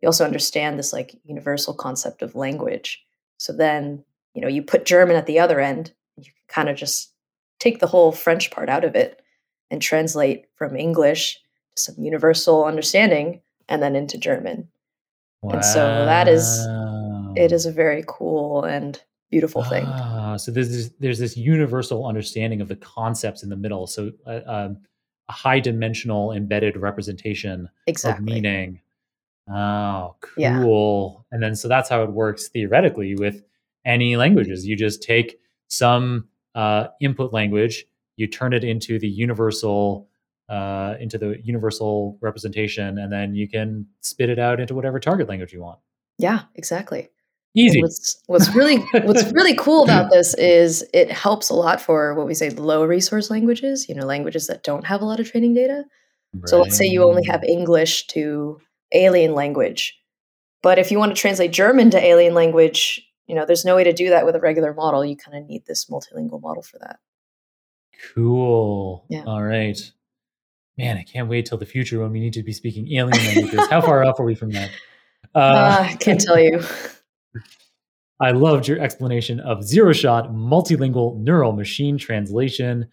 [0.00, 3.04] you also understand this like universal concept of language.
[3.38, 6.76] So then, you know, you put German at the other end, you can kind of
[6.76, 7.12] just
[7.58, 9.22] take the whole French part out of it
[9.70, 11.38] and translate from English
[11.76, 14.68] to some universal understanding and then into German.
[15.42, 15.54] Wow.
[15.54, 16.66] And so that is
[17.36, 19.84] it is a very cool and beautiful thing.
[19.86, 23.86] Ah, so there's this, there's this universal understanding of the concepts in the middle.
[23.86, 24.78] So uh, um,
[25.28, 28.22] a high dimensional embedded representation exactly.
[28.22, 28.80] of meaning.
[29.50, 31.24] Oh, cool.
[31.30, 31.34] Yeah.
[31.34, 33.42] And then so that's how it works theoretically with
[33.84, 34.66] any languages.
[34.66, 37.84] You just take some uh, input language,
[38.16, 40.08] you turn it into the universal
[40.48, 45.28] uh, into the universal representation, and then you can spit it out into whatever target
[45.28, 45.78] language you want.
[46.18, 47.10] Yeah, exactly.
[47.54, 47.82] Easy.
[47.82, 52.26] What's, what's really what's really cool about this is it helps a lot for what
[52.26, 53.88] we say low resource languages.
[53.88, 55.84] You know, languages that don't have a lot of training data.
[56.34, 56.48] Right.
[56.48, 58.60] So let's say you only have English to
[58.92, 59.98] alien language,
[60.62, 63.84] but if you want to translate German to alien language, you know, there's no way
[63.84, 65.04] to do that with a regular model.
[65.04, 66.98] You kind of need this multilingual model for that.
[68.14, 69.04] Cool.
[69.08, 69.24] Yeah.
[69.26, 69.78] All right
[70.78, 73.68] man, I can't wait till the future when we need to be speaking alien languages.
[73.68, 74.70] How far off are we from that?
[75.34, 76.62] Uh, uh, I can't tell you.
[78.20, 82.88] I loved your explanation of zero shot multilingual neural machine translation.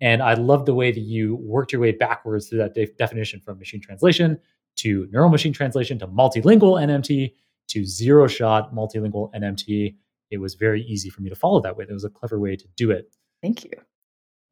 [0.00, 3.40] And I loved the way that you worked your way backwards through that de- definition
[3.40, 4.38] from machine translation
[4.78, 7.32] to neural machine translation to multilingual NMT
[7.68, 9.94] to zero shot multilingual NMT.
[10.30, 11.84] It was very easy for me to follow that way.
[11.84, 13.14] That was a clever way to do it.
[13.42, 13.70] Thank you.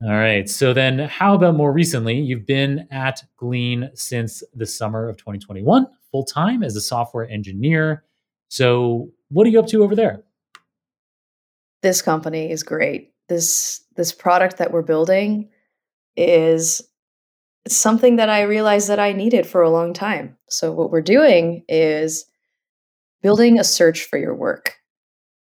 [0.03, 0.49] All right.
[0.49, 2.19] So then, how about more recently?
[2.19, 8.05] You've been at Glean since the summer of 2021, full time as a software engineer.
[8.49, 10.23] So, what are you up to over there?
[11.83, 13.13] This company is great.
[13.29, 15.49] This this product that we're building
[16.17, 16.83] is
[17.69, 20.37] something that I realized that I needed for a long time.
[20.49, 22.27] So, what we're doing is
[23.23, 24.77] building a search for your work.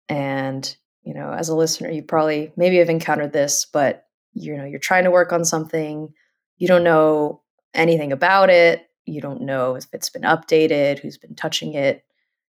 [0.10, 4.66] And, you know, as a listener, you probably maybe have encountered this, but you know
[4.66, 6.14] you're trying to work on something
[6.58, 7.42] you don't know
[7.74, 12.04] anything about it you don't know if it's been updated who's been touching it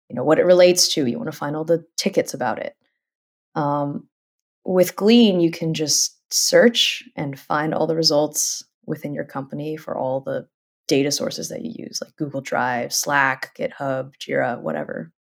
[0.10, 2.76] you know what it relates to you want to find all the tickets about it
[3.56, 4.08] um,
[4.66, 9.98] with glean you can just search and find all the results within your company for
[9.98, 10.48] all the
[10.88, 15.12] data sources that you use like google drive slack github jira whatever.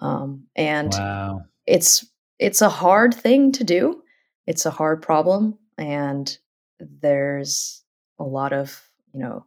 [0.00, 1.40] Um, and wow.
[1.66, 2.06] it's
[2.38, 4.00] it's a hard thing to do.
[4.46, 6.36] It's a hard problem and
[6.78, 7.82] there's
[8.18, 8.82] a lot of
[9.14, 9.44] you know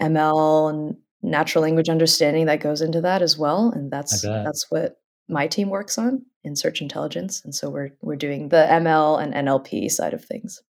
[0.00, 4.96] ml and natural language understanding that goes into that as well and that's that's what
[5.28, 9.34] my team works on in search intelligence and so we're we're doing the ml and
[9.46, 10.62] nlp side of things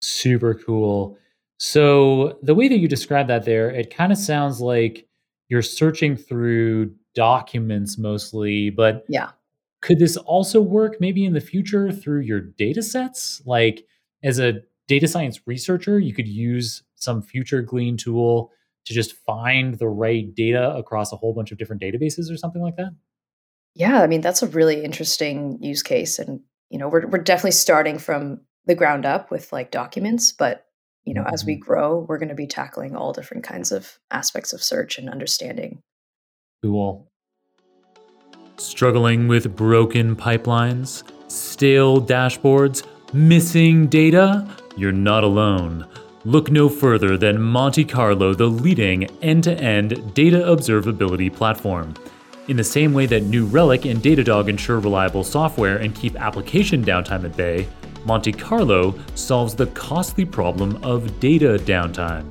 [0.00, 1.18] super cool
[1.58, 5.06] so the way that you describe that there it kind of sounds like
[5.48, 9.30] you're searching through documents mostly but yeah
[9.86, 13.40] could this also work maybe in the future through your data sets?
[13.46, 13.86] Like
[14.24, 14.54] as a
[14.88, 18.50] data science researcher, you could use some future Glean tool
[18.84, 22.62] to just find the right data across a whole bunch of different databases or something
[22.62, 22.94] like that?
[23.74, 27.52] Yeah, I mean that's a really interesting use case and you know, we're we're definitely
[27.52, 30.66] starting from the ground up with like documents, but
[31.04, 31.62] you know, as we mm-hmm.
[31.62, 35.80] grow, we're going to be tackling all different kinds of aspects of search and understanding.
[36.62, 37.08] Cool.
[38.56, 44.46] Struggling with broken pipelines, stale dashboards, Missing data?
[44.76, 45.86] You're not alone.
[46.24, 51.94] Look no further than Monte Carlo, the leading end to end data observability platform.
[52.48, 56.84] In the same way that New Relic and Datadog ensure reliable software and keep application
[56.84, 57.68] downtime at bay,
[58.06, 62.24] Monte Carlo solves the costly problem of data downtime.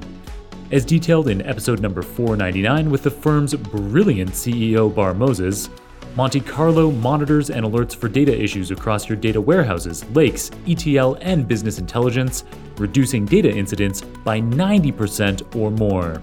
[0.71, 5.69] As detailed in episode number 499 with the firm's brilliant CEO Barr Moses,
[6.15, 11.45] Monte Carlo monitors and alerts for data issues across your data warehouses, lakes, ETL, and
[11.45, 12.45] business intelligence,
[12.77, 16.21] reducing data incidents by 90% or more.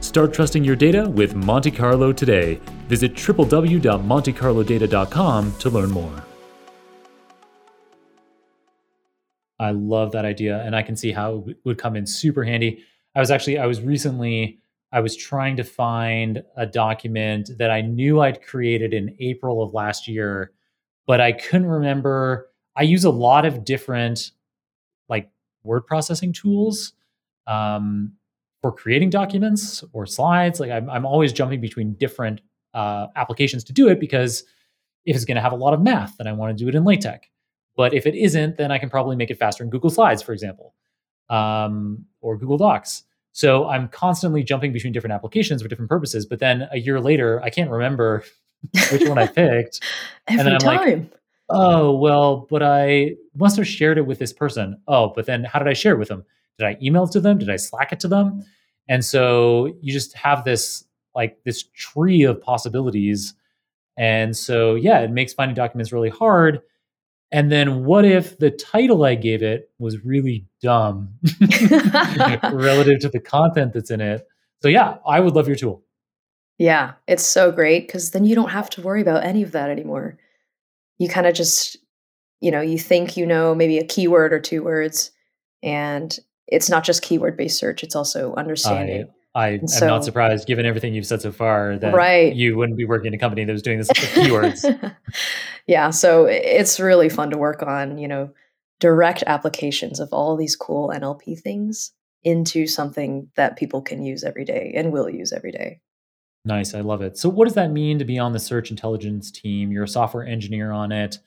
[0.00, 2.60] Start trusting your data with Monte Carlo today.
[2.88, 6.24] Visit www.montecarlodata.com to learn more.
[9.60, 12.82] I love that idea, and I can see how it would come in super handy.
[13.14, 14.60] I was actually, I was recently
[14.92, 19.72] I was trying to find a document that I knew I'd created in April of
[19.72, 20.52] last year,
[21.06, 22.48] but I couldn't remember.
[22.76, 24.32] I use a lot of different
[25.08, 25.30] like
[25.62, 26.92] word processing tools
[27.46, 28.12] um,
[28.62, 30.58] for creating documents or slides.
[30.58, 32.40] Like I'm, I'm always jumping between different
[32.74, 34.42] uh, applications to do it because
[35.04, 36.74] if it's going to have a lot of math, then I want to do it
[36.74, 37.28] in LaTeX.
[37.76, 40.32] But if it isn't, then I can probably make it faster in Google Slides, for
[40.32, 40.74] example,
[41.28, 43.04] um, or Google Docs.
[43.32, 46.26] So I'm constantly jumping between different applications for different purposes.
[46.26, 48.24] But then a year later, I can't remember
[48.92, 49.80] which one I picked.
[50.26, 51.00] Every and then I'm time.
[51.00, 51.12] like,
[51.48, 54.80] oh, well, but I must have shared it with this person.
[54.88, 56.24] Oh, but then how did I share it with them?
[56.58, 57.38] Did I email it to them?
[57.38, 58.44] Did I Slack it to them?
[58.88, 63.34] And so you just have this like this tree of possibilities.
[63.96, 66.60] And so, yeah, it makes finding documents really hard.
[67.32, 71.10] And then what if the title I gave it was really dumb
[72.52, 74.26] relative to the content that's in it?
[74.62, 75.82] So yeah, I would love your tool.
[76.58, 79.70] Yeah, it's so great because then you don't have to worry about any of that
[79.70, 80.18] anymore.
[80.98, 81.78] You kind of just,
[82.40, 85.10] you know, you think you know maybe a keyword or two words,
[85.62, 86.14] and
[86.46, 89.04] it's not just keyword based search, it's also understanding.
[89.08, 92.34] I am so, not surprised, given everything you've said so far, that right.
[92.34, 94.94] you wouldn't be working in a company that was doing this with keywords.
[95.66, 98.30] yeah, so it's really fun to work on, you know,
[98.80, 101.92] direct applications of all these cool NLP things
[102.24, 105.80] into something that people can use every day and will use every day.
[106.44, 107.18] Nice, I love it.
[107.18, 109.70] So, what does that mean to be on the search intelligence team?
[109.70, 111.18] You're a software engineer on it.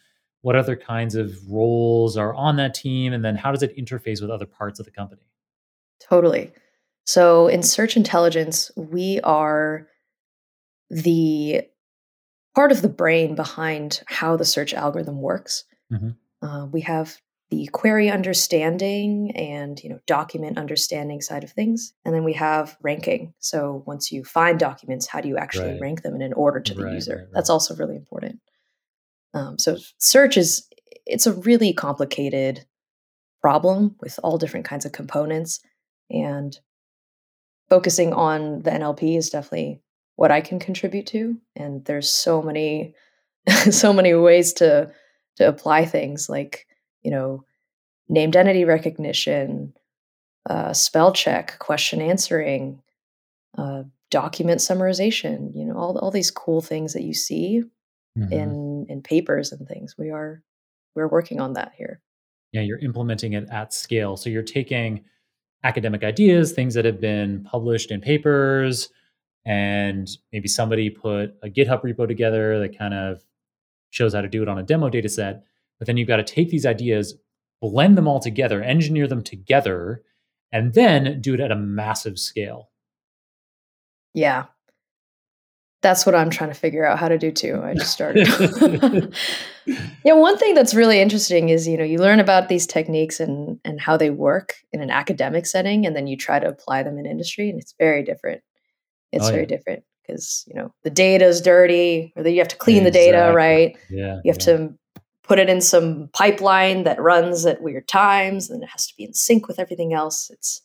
[0.42, 3.14] What other kinds of roles are on that team?
[3.14, 5.22] And then, how does it interface with other parts of the company?
[6.02, 6.52] Totally.
[7.06, 9.88] So in search intelligence, we are
[10.90, 11.64] the
[12.56, 15.66] part of the brain behind how the search algorithm works.
[15.92, 16.46] Mm-hmm.
[16.46, 17.18] Uh, we have
[17.50, 22.76] the query understanding and you know document understanding side of things and then we have
[22.82, 25.80] ranking so once you find documents how do you actually right.
[25.80, 28.40] rank them in an order to the right, user right, that's also really important
[29.36, 30.68] um, so search is
[31.06, 32.66] it's a really complicated
[33.40, 35.60] problem with all different kinds of components
[36.10, 36.60] and
[37.70, 39.82] focusing on the NLP is definitely
[40.16, 41.38] what I can contribute to.
[41.56, 42.96] And there's so many,
[43.72, 44.92] so many ways to
[45.38, 46.68] to apply things like
[47.02, 47.44] you know
[48.10, 49.74] named entity recognition,
[50.50, 52.82] uh, spell check, question answering,
[53.58, 55.56] uh, document summarization.
[55.56, 57.64] You know all all these cool things that you see
[58.18, 58.32] mm-hmm.
[58.32, 59.96] in in papers and things.
[59.98, 60.44] We are
[60.96, 62.02] we're working on that here.
[62.52, 64.16] Yeah, you're implementing it at scale.
[64.16, 65.04] So you're taking
[65.64, 68.90] academic ideas, things that have been published in papers,
[69.46, 73.24] and maybe somebody put a GitHub repo together that kind of
[73.90, 75.44] shows how to do it on a demo data set.
[75.80, 77.16] But then you've got to take these ideas,
[77.62, 80.04] blend them all together, engineer them together,
[80.52, 82.70] and then do it at a massive scale.
[84.14, 84.46] Yeah
[85.84, 87.62] that's what I'm trying to figure out how to do too.
[87.62, 88.26] I just started.
[90.04, 93.60] yeah, one thing that's really interesting is you know you learn about these techniques and
[93.64, 96.98] and how they work in an academic setting, and then you try to apply them
[96.98, 98.42] in industry, and it's very different.
[99.12, 99.48] It's oh, very yeah.
[99.48, 103.06] different because you know the data is dirty, or that you have to clean exactly.
[103.06, 103.78] the data, right?
[103.90, 104.58] Yeah, you have yeah.
[104.58, 104.74] to
[105.24, 109.04] put it in some pipeline that runs at weird times, and it has to be
[109.04, 110.32] in sync with everything else.
[110.32, 110.62] It's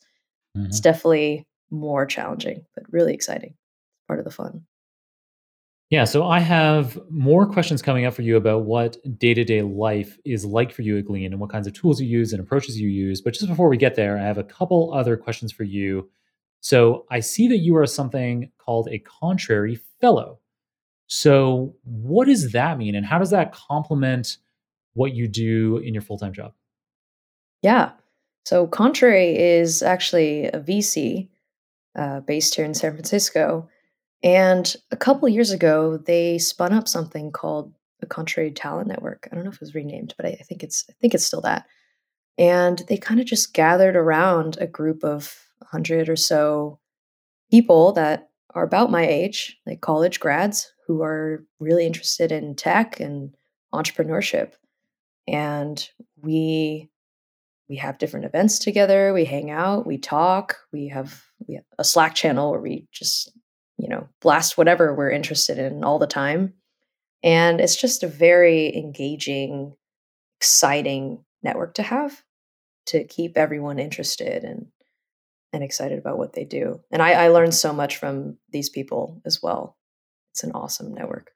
[0.57, 0.67] mm-hmm.
[0.67, 3.55] it's definitely more challenging, but really exciting.
[4.07, 4.63] Part of the fun.
[5.89, 9.63] Yeah, so I have more questions coming up for you about what day to day
[9.63, 12.39] life is like for you at Glean and what kinds of tools you use and
[12.39, 13.21] approaches you use.
[13.21, 16.07] But just before we get there, I have a couple other questions for you.
[16.61, 20.39] So I see that you are something called a contrary fellow.
[21.07, 24.37] So, what does that mean, and how does that complement
[24.93, 26.53] what you do in your full time job?
[27.63, 27.91] Yeah.
[28.45, 31.27] So, Contrary is actually a VC
[31.95, 33.67] uh, based here in San Francisco
[34.23, 39.27] and a couple years ago, they spun up something called the Contrary Talent Network.
[39.31, 41.25] I don't know if it was renamed, but I, I think it's I think it's
[41.25, 41.65] still that.
[42.37, 46.79] And they kind of just gathered around a group of 100 or so
[47.51, 52.99] people that are about my age, like college grads who are really interested in tech
[52.99, 53.35] and
[53.73, 54.53] entrepreneurship.
[55.27, 55.87] And
[56.21, 56.89] we
[57.69, 61.83] we have different events together, we hang out, we talk, we have we have a
[61.83, 63.31] Slack channel where we just,
[63.79, 66.53] you know, blast whatever we're interested in all the time.
[67.23, 69.75] And it's just a very engaging,
[70.39, 72.23] exciting network to have
[72.87, 74.67] to keep everyone interested and
[75.51, 76.79] and excited about what they do.
[76.91, 79.77] And I, I learned so much from these people as well.
[80.31, 81.31] It's an awesome network.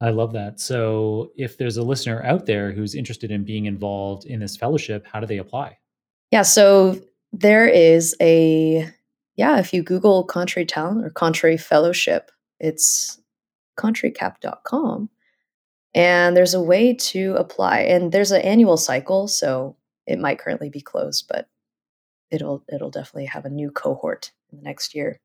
[0.00, 0.58] I love that.
[0.58, 5.06] So, if there's a listener out there who's interested in being involved in this fellowship,
[5.06, 5.78] how do they apply?
[6.32, 7.00] Yeah, so
[7.32, 8.92] there is a
[9.36, 12.30] yeah, if you Google Contrary Talent or Contrary Fellowship,
[12.60, 13.20] it's
[13.78, 15.08] contrarycap.com.
[15.94, 17.80] And there's a way to apply.
[17.80, 19.76] And there's an annual cycle, so
[20.06, 21.48] it might currently be closed, but
[22.30, 25.18] it'll it'll definitely have a new cohort in the next year.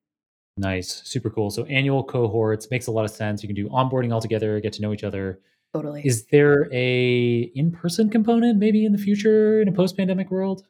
[0.58, 1.52] Nice, super cool.
[1.52, 3.44] So annual cohorts makes a lot of sense.
[3.44, 5.40] You can do onboarding all together, get to know each other.
[5.74, 6.02] Totally.
[6.04, 10.64] Is there a in-person component maybe in the future in a post-pandemic world?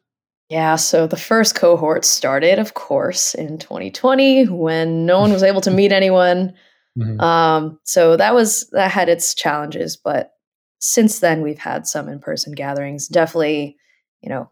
[0.48, 5.60] Yeah, so the first cohort started, of course, in 2020 when no one was able
[5.60, 6.54] to meet anyone.
[6.98, 7.20] Mm-hmm.
[7.20, 10.32] Um, so that was that had its challenges, but
[10.80, 13.08] since then we've had some in-person gatherings.
[13.08, 13.76] Definitely,
[14.22, 14.50] you know,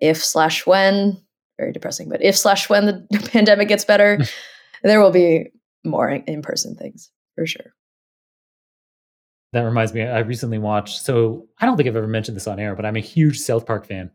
[0.00, 1.20] if slash when
[1.58, 4.18] very depressing, but if slash when the pandemic gets better,
[4.82, 5.50] there will be
[5.84, 7.74] more in-person things for sure.
[9.52, 11.02] That reminds me, I recently watched.
[11.02, 13.64] So I don't think I've ever mentioned this on air, but I'm a huge South
[13.64, 14.10] Park fan,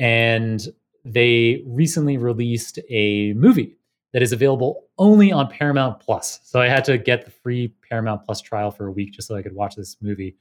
[0.00, 0.66] and
[1.04, 3.76] they recently released a movie
[4.12, 6.40] that is available only on Paramount Plus.
[6.42, 9.36] So I had to get the free Paramount Plus trial for a week just so
[9.36, 10.36] I could watch this movie.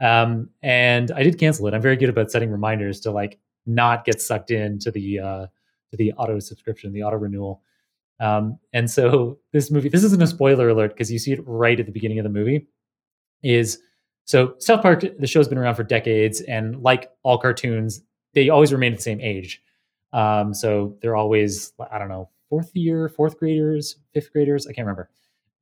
[0.00, 1.74] Um, and I did cancel it.
[1.74, 5.46] I'm very good about setting reminders to like not get sucked into the uh,
[5.90, 7.62] to the auto subscription, the auto renewal.
[8.20, 11.80] Um, and so this movie, this isn't a spoiler alert because you see it right
[11.80, 12.68] at the beginning of the movie.
[13.42, 13.78] Is
[14.24, 18.02] so South Park, the show's been around for decades, and like all cartoons,
[18.34, 19.62] they always remain the same age.
[20.12, 24.86] Um, so they're always, I don't know, fourth year, fourth graders, fifth graders, I can't
[24.86, 25.10] remember,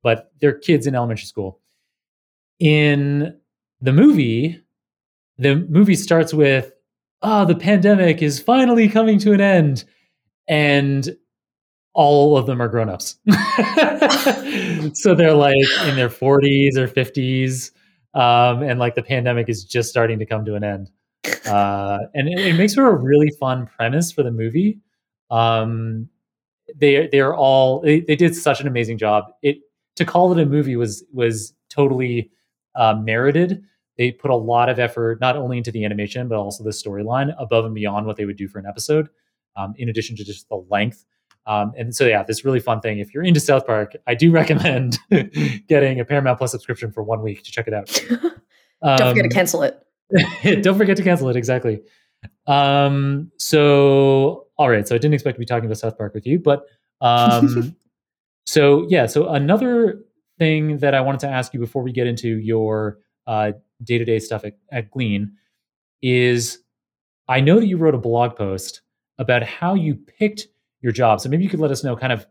[0.01, 1.59] but they're kids in elementary school.
[2.59, 3.37] In
[3.81, 4.61] the movie,
[5.37, 6.73] the movie starts with
[7.21, 9.85] oh, the pandemic is finally coming to an end.
[10.47, 11.15] And
[11.93, 13.17] all of them are grown-ups.
[14.93, 15.55] so they're like
[15.85, 17.71] in their 40s or 50s.
[18.13, 20.89] Um, and like the pandemic is just starting to come to an end.
[21.45, 24.79] Uh, and it, it, makes for a really fun premise for the movie.
[25.29, 26.09] Um,
[26.75, 29.25] they they're all they, they did such an amazing job.
[29.41, 29.57] It
[29.95, 32.31] to call it a movie was was totally
[32.75, 33.63] uh, merited.
[33.97, 37.33] They put a lot of effort not only into the animation but also the storyline
[37.39, 39.09] above and beyond what they would do for an episode
[39.55, 41.05] um, in addition to just the length.
[41.45, 42.99] Um, and so yeah this really fun thing.
[42.99, 44.99] If you're into south park i do recommend
[45.67, 47.89] getting a paramount plus subscription for one week to check it out.
[48.81, 49.83] Um, don't forget to um, cancel it
[50.61, 51.81] don't forget to cancel it exactly
[52.47, 56.25] um, so all right so i didn't expect to be talking about south park with
[56.25, 56.65] you but
[57.01, 57.75] um,
[58.45, 60.01] so yeah so another
[60.37, 63.51] thing that i wanted to ask you before we get into your uh,
[63.83, 65.33] day-to-day stuff at, at Glean
[66.01, 66.59] is
[67.27, 68.81] I know that you wrote a blog post
[69.19, 70.47] about how you picked
[70.81, 71.21] your job.
[71.21, 72.25] So maybe you could let us know kind of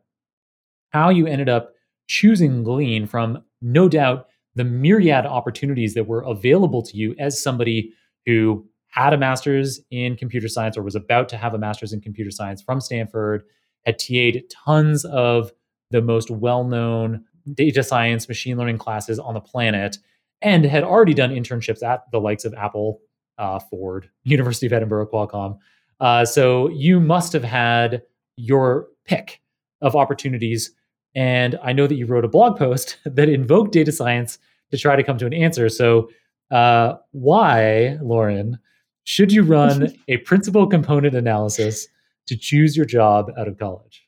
[0.91, 1.73] how you ended up
[2.09, 4.27] choosing Glean from no doubt
[4.59, 7.93] the myriad opportunities that were available to you as somebody
[8.27, 12.01] who had a master's in computer science or was about to have a master's in
[12.01, 13.45] computer science from Stanford,
[13.87, 15.53] had TA'd tons of
[15.93, 19.97] the most well known data science, machine learning classes on the planet,
[20.43, 23.01] and had already done internships at the likes of Apple,
[23.39, 25.57] uh, Ford, University of Edinburgh, Qualcomm.
[26.01, 28.03] Uh, so you must have had
[28.37, 29.41] your pick
[29.81, 30.73] of opportunities.
[31.15, 34.39] And I know that you wrote a blog post that invoked data science
[34.71, 35.69] to try to come to an answer.
[35.69, 36.11] So,
[36.51, 38.59] uh, why, Lauren,
[39.05, 41.89] should you run a principal component analysis
[42.27, 44.07] to choose your job out of college?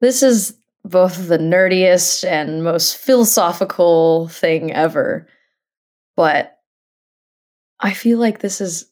[0.00, 5.28] This is both the nerdiest and most philosophical thing ever.
[6.16, 6.58] But
[7.80, 8.86] I feel like this is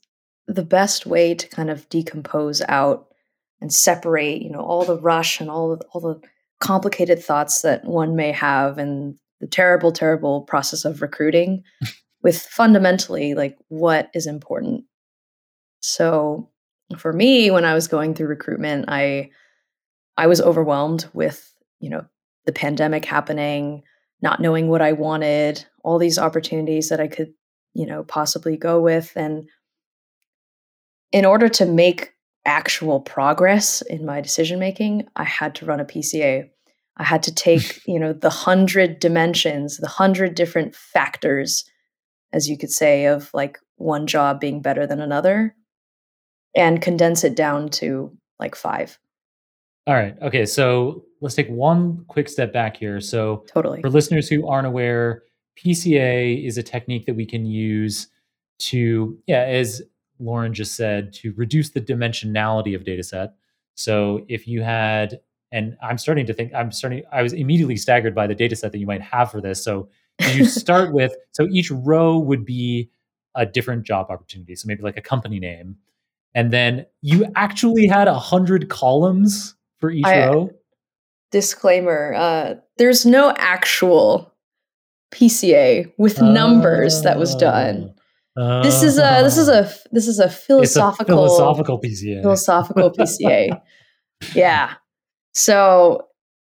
[0.46, 3.08] the best way to kind of decompose out
[3.60, 6.20] and separate, you know, all the rush and all the, all the
[6.60, 11.62] complicated thoughts that one may have and the terrible, terrible process of recruiting
[12.22, 14.84] with fundamentally like what is important.
[15.80, 16.50] So
[16.96, 19.30] for me, when I was going through recruitment, I
[20.16, 21.48] I was overwhelmed with
[21.80, 22.04] you know,
[22.46, 23.82] the pandemic happening,
[24.22, 27.32] not knowing what I wanted, all these opportunities that I could,
[27.74, 29.12] you know, possibly go with.
[29.16, 29.48] And
[31.12, 32.12] in order to make
[32.44, 36.48] actual progress in my decision making, I had to run a PCA.
[36.96, 41.64] I had to take, you know, the hundred dimensions, the hundred different factors,
[42.32, 45.54] as you could say, of like one job being better than another,
[46.56, 48.98] and condense it down to like five.
[49.86, 50.14] All right.
[50.20, 50.44] Okay.
[50.44, 53.00] So let's take one quick step back here.
[53.00, 53.80] So, totally.
[53.80, 55.22] For listeners who aren't aware,
[55.58, 58.08] PCA is a technique that we can use
[58.58, 59.82] to, yeah, as
[60.18, 63.34] Lauren just said, to reduce the dimensionality of data set.
[63.74, 65.20] So if you had,
[65.52, 68.72] and I'm starting to think, I'm starting, I was immediately staggered by the data set
[68.72, 69.62] that you might have for this.
[69.62, 69.88] So
[70.32, 72.90] you start with, so each row would be
[73.34, 74.56] a different job opportunity.
[74.56, 75.76] So maybe like a company name.
[76.34, 80.50] And then you actually had a hundred columns for each I, row?
[81.30, 84.32] Disclaimer uh, there's no actual
[85.12, 87.94] PCA with uh, numbers that was done.
[88.38, 92.22] Uh, this is a this is a this is a philosophical a philosophical PCA.
[92.22, 93.60] Philosophical PCA.
[94.34, 94.74] yeah.
[95.34, 96.06] So,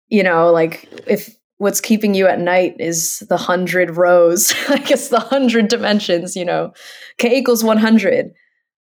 [0.08, 5.08] you know, like if what's keeping you at night is the hundred rows, I guess
[5.08, 6.72] the hundred dimensions, you know,
[7.18, 8.32] K equals 100.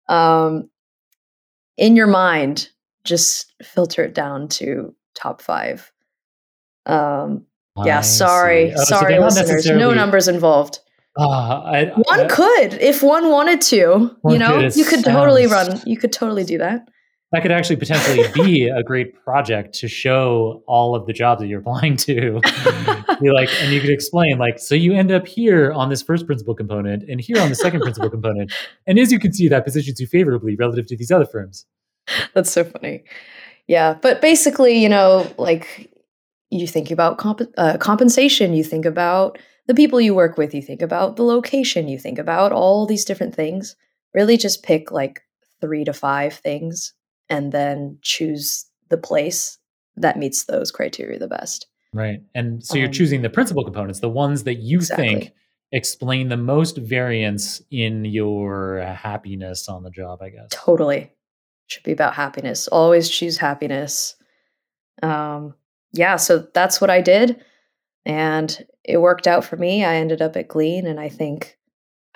[0.07, 0.69] Um,
[1.77, 2.69] in your mind,
[3.03, 5.91] just filter it down to top five.
[6.85, 7.45] Um,
[7.85, 9.65] yeah, sorry, oh, sorry, so listeners.
[9.65, 10.79] No numbers involved.
[11.17, 15.05] Uh, I, one I, could, if one wanted to, one you know, you could sounds...
[15.05, 15.81] totally run.
[15.85, 16.87] You could totally do that.
[17.31, 21.47] That could actually potentially be a great project to show all of the jobs that
[21.47, 22.39] you're applying to.
[23.21, 26.25] be like, and you could explain, like, so you end up here on this first
[26.25, 28.51] principal component, and here on the second principal component,
[28.87, 31.65] and as you can see, that positions you favorably relative to these other firms.
[32.33, 33.03] That's so funny.
[33.67, 35.91] Yeah, but basically, you know, like
[36.49, 39.37] you think about comp- uh, compensation, you think about
[39.69, 43.05] the people you work with, you think about the location, you think about all these
[43.05, 43.75] different things.
[44.15, 45.21] Really just pick like
[45.61, 46.91] three to five things
[47.29, 49.59] and then choose the place
[49.95, 51.67] that meets those criteria the best.
[51.93, 52.23] Right.
[52.33, 55.07] And so you're um, choosing the principal components, the ones that you exactly.
[55.07, 55.33] think
[55.71, 60.47] explain the most variance in your happiness on the job, I guess.
[60.49, 61.11] Totally
[61.67, 62.67] should be about happiness.
[62.69, 64.15] Always choose happiness.
[65.03, 65.53] Um,
[65.93, 67.39] yeah, so that's what I did,
[68.03, 69.83] and it worked out for me.
[69.83, 71.57] I ended up at Glean, and I think,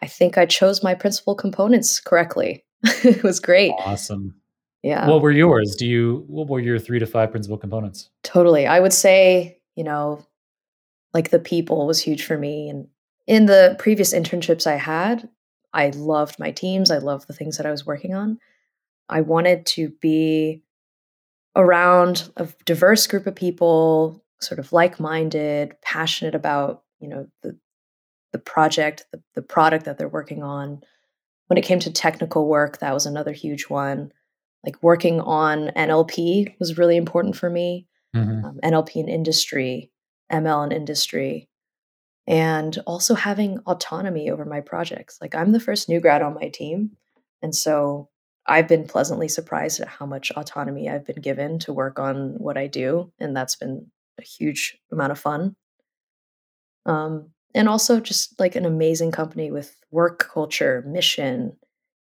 [0.02, 2.66] I think I chose my principal components correctly.
[2.84, 3.74] it was great.
[3.80, 4.36] Awesome.
[4.82, 5.08] Yeah.
[5.08, 5.76] What were yours?
[5.78, 6.26] Do you?
[6.28, 8.10] What were your three to five principal components?
[8.24, 8.68] Totally.
[8.68, 10.26] I would say, you know,
[11.14, 12.88] like the people was huge for me, and
[13.28, 15.30] in the previous internships I had,
[15.74, 16.92] I loved my teams.
[16.92, 18.40] I loved the things that I was working on
[19.10, 20.62] I wanted to be
[21.56, 27.58] around a diverse group of people, sort of like-minded, passionate about, you know, the
[28.34, 30.82] the project, the, the product that they're working on.
[31.48, 34.12] When it came to technical work, that was another huge one.
[34.66, 37.88] Like working on NLP was really important for me.
[38.16, 38.46] Mm-hmm.
[38.46, 39.92] Um, NLP in industry,
[40.32, 41.50] ML in industry,
[42.28, 45.18] and also having autonomy over my projects.
[45.22, 46.92] Like I'm the first new grad on my team.
[47.42, 48.10] And so
[48.46, 52.58] I've been pleasantly surprised at how much autonomy I've been given to work on what
[52.58, 53.90] I do, and that's been
[54.20, 55.56] a huge amount of fun.
[56.86, 61.56] Um, and also just like an amazing company with work culture, mission,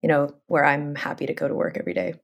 [0.02, 2.16] you know, where I'm happy to go to work every day.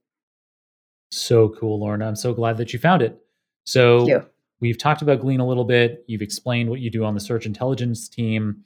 [1.12, 2.02] So cool, Lauren.
[2.02, 3.22] I'm so glad that you found it.
[3.66, 4.24] So
[4.60, 6.04] we've talked about Glean a little bit.
[6.08, 8.64] You've explained what you do on the search intelligence team,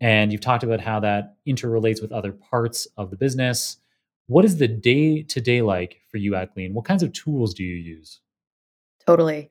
[0.00, 3.78] and you've talked about how that interrelates with other parts of the business.
[4.26, 6.72] What is the day to day like for you at Glean?
[6.72, 8.20] What kinds of tools do you use?
[9.06, 9.48] Totally,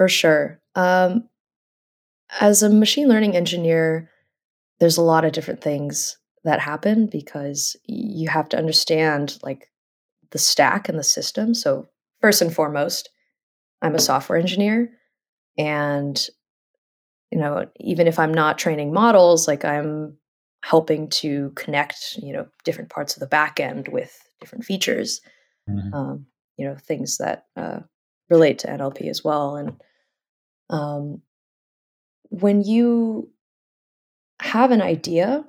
[0.00, 0.58] for sure.
[0.76, 1.28] Um,
[2.40, 4.10] as a machine learning engineer,
[4.78, 9.70] there's a lot of different things that happen because you have to understand like
[10.30, 11.52] the stack and the system.
[11.52, 11.86] So,
[12.22, 13.10] first and foremost,
[13.82, 14.90] I'm a software engineer.
[15.58, 16.18] And,
[17.30, 20.16] you know, even if I'm not training models, like I'm
[20.62, 25.22] helping to connect you know different parts of the back end with different features
[25.68, 25.94] mm-hmm.
[25.94, 26.26] um,
[26.58, 27.78] you know things that uh,
[28.28, 29.80] relate to nlp as well and
[30.70, 31.22] um,
[32.30, 33.30] when you
[34.40, 35.44] have an idea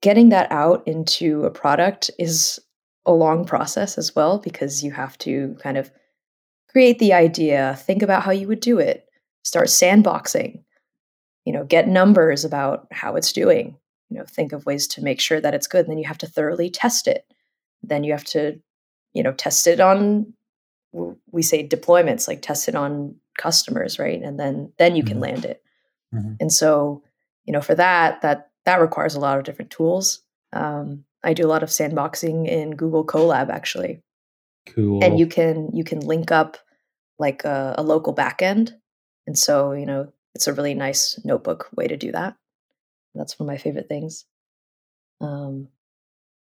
[0.00, 2.58] getting that out into a product is
[3.06, 5.90] a long process as well because you have to kind of
[6.68, 9.06] create the idea think about how you would do it
[9.42, 10.62] start sandboxing
[11.44, 13.76] you know get numbers about how it's doing
[14.14, 16.18] you know think of ways to make sure that it's good and then you have
[16.18, 17.26] to thoroughly test it.
[17.82, 18.60] Then you have to
[19.12, 20.32] you know test it on
[21.32, 25.22] we say deployments like test it on customers right and then then you can mm-hmm.
[25.22, 25.62] land it
[26.14, 26.34] mm-hmm.
[26.40, 27.02] and so
[27.44, 30.22] you know for that that that requires a lot of different tools
[30.54, 34.02] um, I do a lot of sandboxing in Google Colab actually.
[34.66, 35.02] Cool.
[35.02, 36.58] And you can you can link up
[37.18, 38.72] like a, a local backend.
[39.26, 42.36] And so, you know, it's a really nice notebook way to do that.
[43.14, 44.26] That's one of my favorite things.
[45.20, 45.68] Um,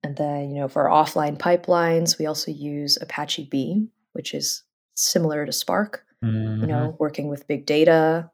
[0.01, 4.63] and then, you know, for offline pipelines, we also use Apache Beam, which is
[4.95, 6.61] similar to Spark, Mhm.
[6.61, 8.29] you know, working with big data.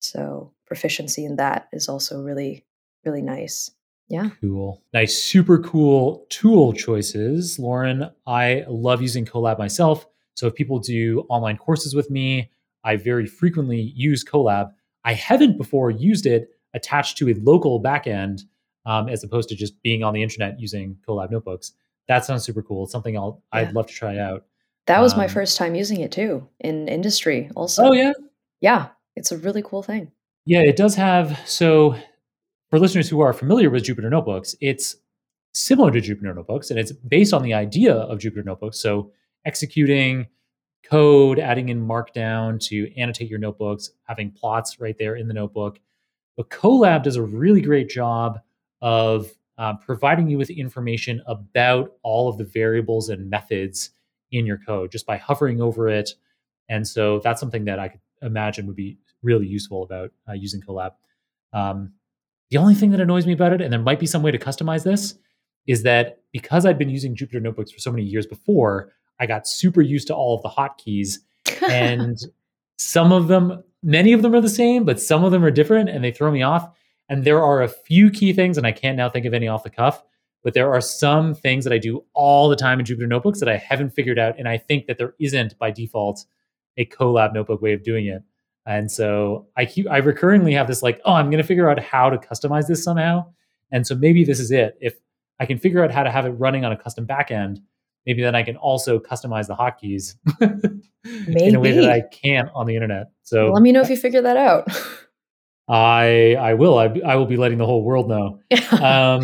[0.00, 2.64] So proficiency in that is also really,
[3.04, 3.70] really nice.
[4.08, 4.30] Yeah.
[4.40, 4.82] Cool.
[4.92, 7.58] Nice, super cool tool choices.
[7.58, 10.06] Lauren, I love using Colab myself.
[10.34, 12.50] So if people do online courses with me,
[12.82, 14.72] I very frequently use Colab.
[15.04, 18.42] I haven't before used it attached to a local backend
[18.84, 21.72] um, as opposed to just being on the internet using Colab notebooks.
[22.08, 22.82] That sounds super cool.
[22.84, 23.60] It's something I'll Yeah.
[23.60, 24.44] I'd love to try out.
[24.86, 27.84] That was my Um, first time using it too in industry also.
[27.84, 28.12] Oh yeah,
[28.60, 28.88] Yeah.
[29.16, 30.10] It's a really cool thing.
[30.44, 31.38] Yeah, it does have.
[31.46, 31.94] So,
[32.68, 34.96] for listeners who are familiar with Jupyter Notebooks, it's
[35.52, 38.78] similar to Jupyter Notebooks and it's based on the idea of Jupyter Notebooks.
[38.78, 39.12] So,
[39.44, 40.26] executing
[40.82, 45.78] code, adding in Markdown to annotate your notebooks, having plots right there in the notebook.
[46.36, 48.40] But Colab does a really great job
[48.82, 53.90] of uh, providing you with information about all of the variables and methods
[54.32, 56.10] in your code just by hovering over it.
[56.68, 60.60] And so that's something that I could imagine would be really useful about uh, using
[60.60, 60.92] Colab.
[61.52, 61.92] Um,
[62.50, 64.38] the only thing that annoys me about it, and there might be some way to
[64.38, 65.14] customize this,
[65.66, 69.46] is that because I'd been using Jupyter Notebooks for so many years before, I got
[69.46, 71.18] super used to all of the hotkeys.
[71.70, 72.18] And
[72.78, 75.88] some of them, many of them are the same, but some of them are different
[75.88, 76.68] and they throw me off.
[77.08, 79.62] And there are a few key things, and I can't now think of any off
[79.62, 80.02] the cuff,
[80.44, 83.48] but there are some things that I do all the time in Jupyter Notebooks that
[83.48, 84.38] I haven't figured out.
[84.38, 86.26] And I think that there isn't by default
[86.76, 88.22] a Colab notebook way of doing it.
[88.66, 91.78] And so I keep I recurringly have this like, oh, I'm going to figure out
[91.78, 93.26] how to customize this somehow.
[93.72, 94.76] And so maybe this is it.
[94.80, 94.94] If
[95.40, 97.58] I can figure out how to have it running on a custom backend,
[98.06, 100.14] maybe then I can also customize the hotkeys
[101.26, 101.90] in a way that.
[101.90, 103.10] I can't on the internet.
[103.22, 104.68] So Let me know if you figure that out.
[105.68, 108.40] I I will I, I will be letting the whole world know.
[108.72, 109.22] Um,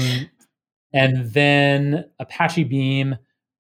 [0.93, 3.16] and then Apache Beam,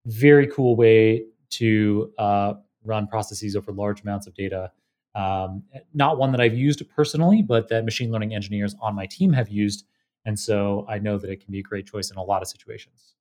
[0.06, 2.54] very cool way to uh,
[2.84, 4.72] run processes over large amounts of data.
[5.14, 9.32] Um, not one that I've used personally, but that machine learning engineers on my team
[9.32, 9.84] have used.
[10.24, 12.48] And so I know that it can be a great choice in a lot of
[12.48, 13.14] situations.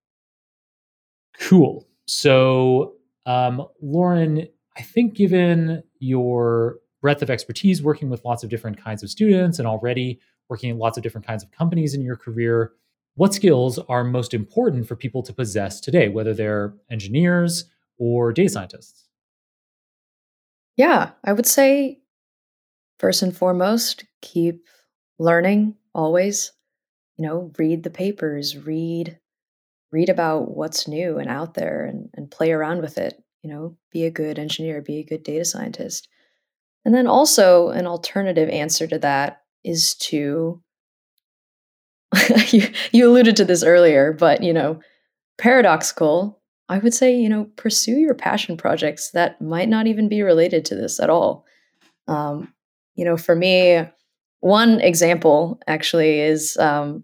[1.40, 1.88] Cool.
[2.06, 2.96] So,
[3.26, 4.48] um, Lauren,
[4.78, 9.60] I think given your breadth of expertise working with lots of different kinds of students
[9.60, 12.74] and already working in lots of different kinds of companies in your career,
[13.16, 17.66] what skills are most important for people to possess today, whether they're engineers
[17.98, 19.10] or data scientists?
[20.80, 22.00] yeah, I would say
[23.00, 24.66] first and foremost, keep
[25.20, 26.54] learning always.
[27.18, 29.20] You know, read the papers, read
[29.92, 33.22] read about what's new and out there and, and play around with it.
[33.44, 36.08] You know, be a good engineer, be a good data scientist.
[36.86, 40.62] And then also an alternative answer to that is to
[42.52, 44.80] you, you alluded to this earlier, but you know,
[45.38, 50.22] paradoxical, I would say, you know, pursue your passion projects that might not even be
[50.22, 51.46] related to this at all.
[52.08, 52.54] Um,
[52.96, 53.84] you know, for me,
[54.42, 57.04] one example actually is um,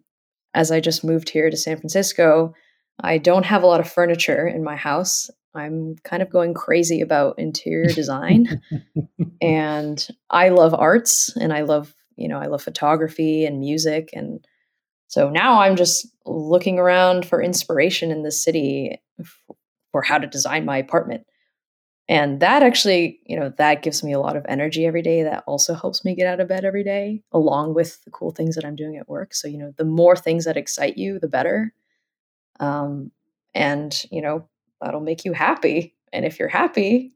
[0.53, 2.53] as I just moved here to San Francisco,
[3.01, 5.29] I don't have a lot of furniture in my house.
[5.53, 8.61] I'm kind of going crazy about interior design.
[9.41, 14.09] and I love arts and I love, you know, I love photography and music.
[14.13, 14.45] And
[15.07, 19.01] so now I'm just looking around for inspiration in the city
[19.91, 21.25] for how to design my apartment.
[22.07, 25.23] And that actually, you know, that gives me a lot of energy every day.
[25.23, 28.55] That also helps me get out of bed every day, along with the cool things
[28.55, 29.33] that I'm doing at work.
[29.33, 31.73] So, you know, the more things that excite you, the better.
[32.59, 33.11] Um,
[33.55, 34.47] and, you know,
[34.81, 35.95] that'll make you happy.
[36.13, 37.14] And if you're happy,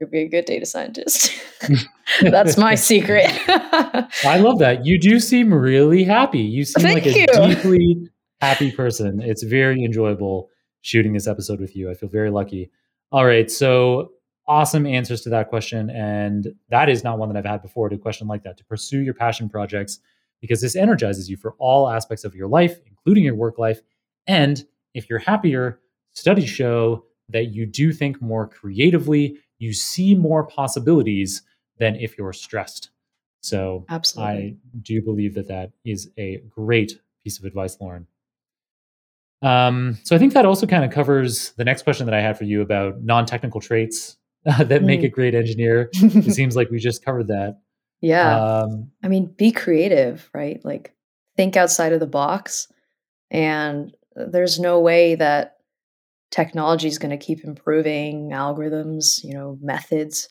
[0.00, 1.32] you'll be a good data scientist.
[2.22, 3.26] That's my secret.
[3.48, 4.84] I love that.
[4.84, 6.40] You do seem really happy.
[6.40, 7.26] You seem Thank like a you.
[7.26, 9.20] deeply happy person.
[9.20, 10.50] It's very enjoyable
[10.82, 11.90] shooting this episode with you.
[11.90, 12.70] I feel very lucky.
[13.10, 13.50] All right.
[13.50, 14.10] So,
[14.46, 15.88] awesome answers to that question.
[15.88, 18.64] And that is not one that I've had before to a question like that to
[18.64, 20.00] pursue your passion projects
[20.42, 23.80] because this energizes you for all aspects of your life, including your work life.
[24.26, 25.80] And if you're happier,
[26.12, 31.42] studies show that you do think more creatively, you see more possibilities
[31.78, 32.90] than if you're stressed.
[33.40, 34.32] So Absolutely.
[34.34, 38.06] I do believe that that is a great piece of advice, Lauren.
[39.42, 42.38] Um, so I think that also kind of covers the next question that I had
[42.38, 45.04] for you about non-technical traits that make Mm.
[45.04, 45.90] a great engineer.
[45.94, 47.58] It seems like we just covered that.
[48.00, 48.40] yeah.
[48.42, 50.64] Um, I mean, be creative, right?
[50.64, 50.94] Like
[51.36, 52.68] think outside of the box
[53.30, 55.56] and there's no way that
[56.34, 60.28] technology is going to keep improving algorithms, you know, methods.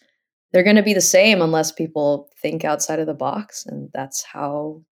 [0.52, 4.22] They're going to be the same unless people think outside of the box and that's
[4.22, 4.84] how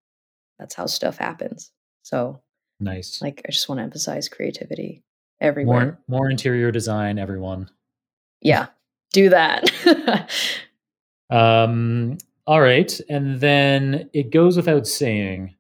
[0.57, 1.72] that's how stuff happens.
[2.03, 2.41] So
[2.80, 3.22] nice.
[3.22, 5.03] Like I just want to emphasize creativity
[5.41, 5.99] everywhere.
[6.07, 7.70] More more interior design everyone.
[8.41, 8.68] Yeah.
[9.12, 10.30] Do that.
[11.30, 15.55] um all right, and then it goes without saying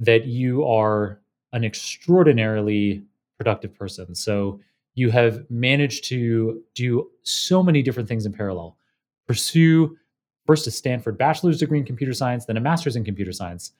[0.00, 1.20] that you are
[1.52, 3.02] an extraordinarily
[3.36, 4.14] productive person.
[4.14, 4.60] So
[4.94, 8.76] you have managed to do so many different things in parallel.
[9.26, 9.96] Pursue
[10.46, 13.72] first a Stanford bachelor's degree in computer science, then a master's in computer science.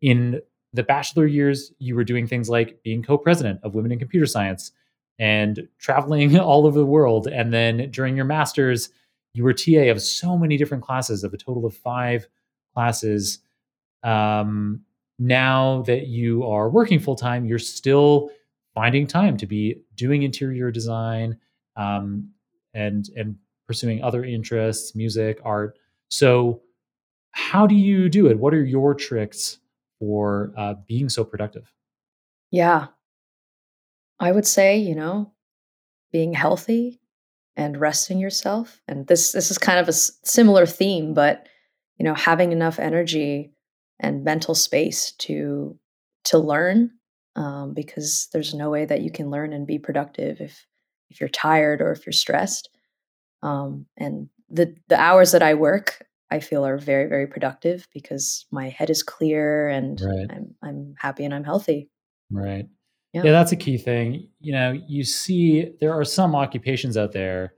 [0.00, 0.40] In
[0.72, 4.26] the bachelor years, you were doing things like being co president of Women in Computer
[4.26, 4.72] Science
[5.18, 7.26] and traveling all over the world.
[7.26, 8.90] And then during your master's,
[9.34, 12.26] you were TA of so many different classes, of a total of five
[12.74, 13.38] classes.
[14.02, 14.80] Um,
[15.18, 18.30] now that you are working full time, you're still
[18.74, 21.36] finding time to be doing interior design
[21.76, 22.30] um,
[22.72, 23.36] and and
[23.66, 25.78] pursuing other interests, music, art.
[26.08, 26.62] So,
[27.32, 28.38] how do you do it?
[28.38, 29.58] What are your tricks
[29.98, 31.70] for uh, being so productive?
[32.50, 32.86] Yeah,
[34.18, 35.32] I would say you know
[36.12, 37.00] being healthy
[37.56, 41.46] and resting yourself, and this this is kind of a s- similar theme, but
[41.98, 43.52] you know having enough energy
[44.00, 45.78] and mental space to
[46.24, 46.92] to learn
[47.36, 50.66] um, because there's no way that you can learn and be productive if
[51.10, 52.68] if you're tired or if you're stressed.
[53.42, 58.46] Um, and the the hours that I work, I feel are very very productive because
[58.50, 60.26] my head is clear and right.
[60.30, 61.90] I'm I'm happy and I'm healthy.
[62.30, 62.66] Right.
[63.14, 63.22] Yeah.
[63.24, 64.28] yeah, that's a key thing.
[64.38, 67.54] You know, you see there are some occupations out there.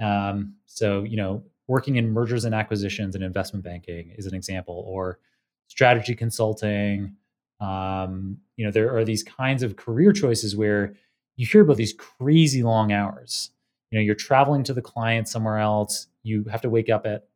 [0.00, 4.84] Um, so you know, working in mergers and acquisitions and investment banking is an example,
[4.86, 5.18] or
[5.66, 7.16] strategy consulting,
[7.60, 10.94] um, you know, there are these kinds of career choices where
[11.36, 13.50] you hear about these crazy long hours.
[13.90, 16.06] You know, you're traveling to the client somewhere else.
[16.22, 17.28] You have to wake up at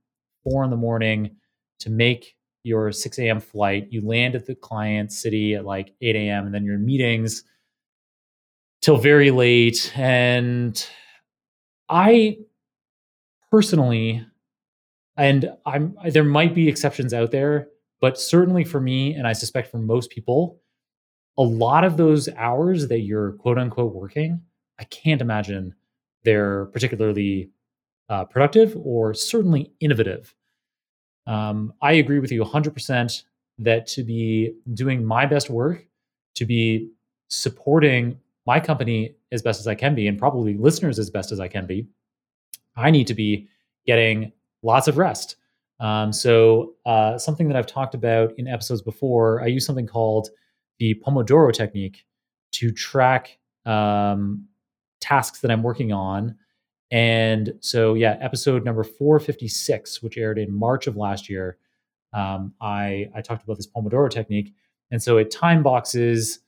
[0.43, 1.37] four in the morning
[1.81, 3.41] to make your 6 a.m.
[3.41, 3.89] flight.
[3.91, 6.47] You land at the client city at like 8 a.m.
[6.47, 7.45] and then your meetings
[8.81, 9.93] till very late.
[9.95, 10.87] And
[11.89, 12.39] I
[13.51, 14.27] personally,
[15.17, 17.69] and I'm there might be exceptions out there,
[18.05, 20.61] but certainly for me, and I suspect for most people,
[21.39, 24.43] a lot of those hours that you're quote unquote working,
[24.79, 25.75] I can't imagine
[26.23, 27.49] they're particularly
[28.11, 30.35] uh, productive or certainly innovative.
[31.27, 33.23] Um, I agree with you 100%
[33.61, 35.87] that to be doing my best work,
[36.35, 36.91] to be
[37.29, 41.41] supporting my company as best as I can be, and probably listeners as best as
[41.41, 41.87] I can be,
[42.77, 43.49] I need to be
[43.87, 44.31] getting
[44.63, 45.37] lots of rest.
[45.81, 50.29] Um, so, uh, something that I've talked about in episodes before, I use something called
[50.79, 52.05] the Pomodoro technique
[52.53, 54.47] to track um,
[55.01, 56.37] tasks that I'm working on.
[56.91, 61.59] And so, yeah, episode number 456, which aired in March of last year,
[62.13, 64.55] um, I, I talked about this Pomodoro technique.
[64.91, 66.41] And so it time boxes,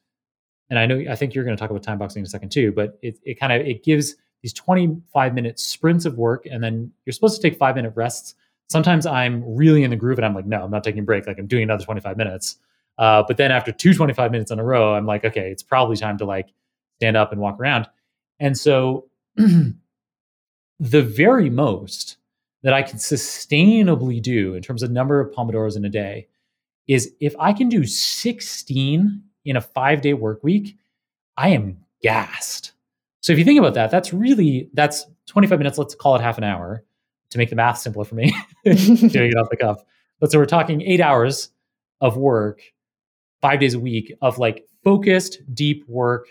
[0.70, 2.50] and I know I think you're going to talk about time boxing in a second
[2.50, 6.62] too, but it, it kind of it gives these 25 minute sprints of work, and
[6.62, 8.34] then you're supposed to take five minute rests
[8.68, 11.26] sometimes I'm really in the groove and I'm like, no, I'm not taking a break.
[11.26, 12.56] Like I'm doing another 25 minutes.
[12.98, 15.96] Uh, but then after two 25 minutes in a row, I'm like, okay, it's probably
[15.96, 16.48] time to like
[16.98, 17.86] stand up and walk around.
[18.40, 19.06] And so
[19.36, 19.74] the
[20.80, 22.16] very most
[22.62, 26.26] that I can sustainably do in terms of number of Pomodoros in a day
[26.88, 30.76] is if I can do 16 in a five day work week,
[31.36, 32.72] I am gassed.
[33.20, 36.38] So if you think about that, that's really, that's 25 minutes, let's call it half
[36.38, 36.84] an hour
[37.30, 39.82] to make the math simpler for me, doing it off the cuff.
[40.20, 41.50] But so we're talking eight hours
[42.00, 42.62] of work,
[43.40, 46.28] five days a week of like focused, deep work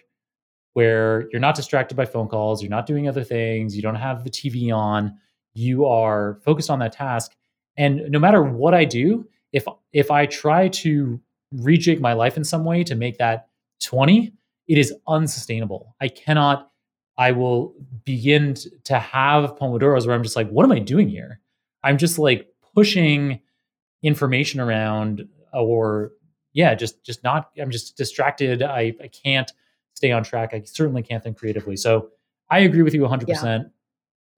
[0.74, 4.24] where you're not distracted by phone calls, you're not doing other things, you don't have
[4.24, 5.18] the TV on,
[5.54, 7.32] you are focused on that task.
[7.78, 11.20] And no matter what I do, if if I try to
[11.56, 13.48] rejig my life in some way to make that
[13.84, 14.34] 20,
[14.68, 15.96] it is unsustainable.
[16.02, 16.72] I cannot
[17.18, 21.40] I will begin to have Pomodoros where I'm just like, what am I doing here?
[21.84, 23.40] I'm just like pushing
[24.04, 26.12] information around or
[26.54, 28.62] yeah, just just not I'm just distracted.
[28.62, 29.52] I, I can't
[29.94, 30.54] stay on track.
[30.54, 31.78] I certainly can't think creatively.
[31.78, 32.10] So
[32.50, 33.70] I agree with you 100%.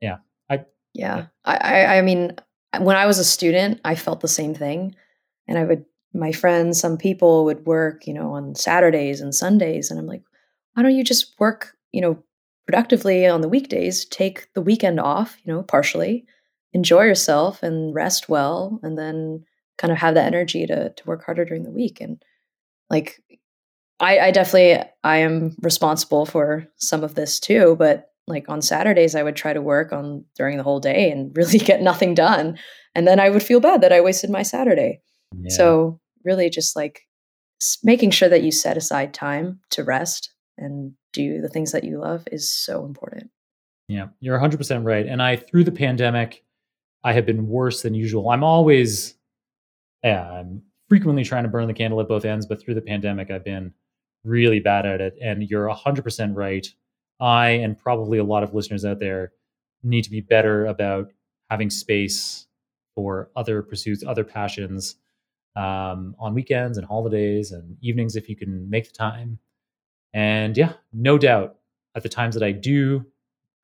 [0.01, 0.09] Yeah.
[0.09, 0.17] yeah.
[0.49, 1.25] I Yeah.
[1.45, 2.35] I I mean
[2.79, 4.95] when I was a student, I felt the same thing.
[5.47, 9.89] And I would my friends, some people would work, you know, on Saturdays and Sundays
[9.89, 10.23] and I'm like,
[10.73, 12.23] why don't you just work, you know,
[12.67, 16.25] productively on the weekdays, take the weekend off, you know, partially,
[16.73, 19.43] enjoy yourself and rest well, and then
[19.77, 22.01] kind of have the energy to to work harder during the week.
[22.01, 22.21] And
[22.89, 23.19] like
[23.99, 29.15] I, I definitely I am responsible for some of this too, but like on Saturdays
[29.15, 32.59] I would try to work on during the whole day and really get nothing done.
[32.93, 35.01] And then I would feel bad that I wasted my Saturday.
[35.33, 35.55] Yeah.
[35.55, 37.01] So really just like
[37.83, 41.99] making sure that you set aside time to rest and do the things that you
[41.99, 43.31] love is so important.
[43.87, 45.05] Yeah, you're 100% right.
[45.05, 46.43] And I, through the pandemic,
[47.03, 48.29] I have been worse than usual.
[48.29, 49.15] I'm always,
[50.03, 53.31] yeah, I'm frequently trying to burn the candle at both ends, but through the pandemic,
[53.31, 53.73] I've been
[54.23, 55.17] really bad at it.
[55.21, 56.67] And you're 100% right.
[57.19, 59.31] I and probably a lot of listeners out there
[59.83, 61.11] need to be better about
[61.49, 62.47] having space
[62.95, 64.95] for other pursuits, other passions
[65.55, 69.39] um, on weekends and holidays and evenings if you can make the time.
[70.17, 71.57] And yeah, no doubt
[71.93, 73.05] at the times that I do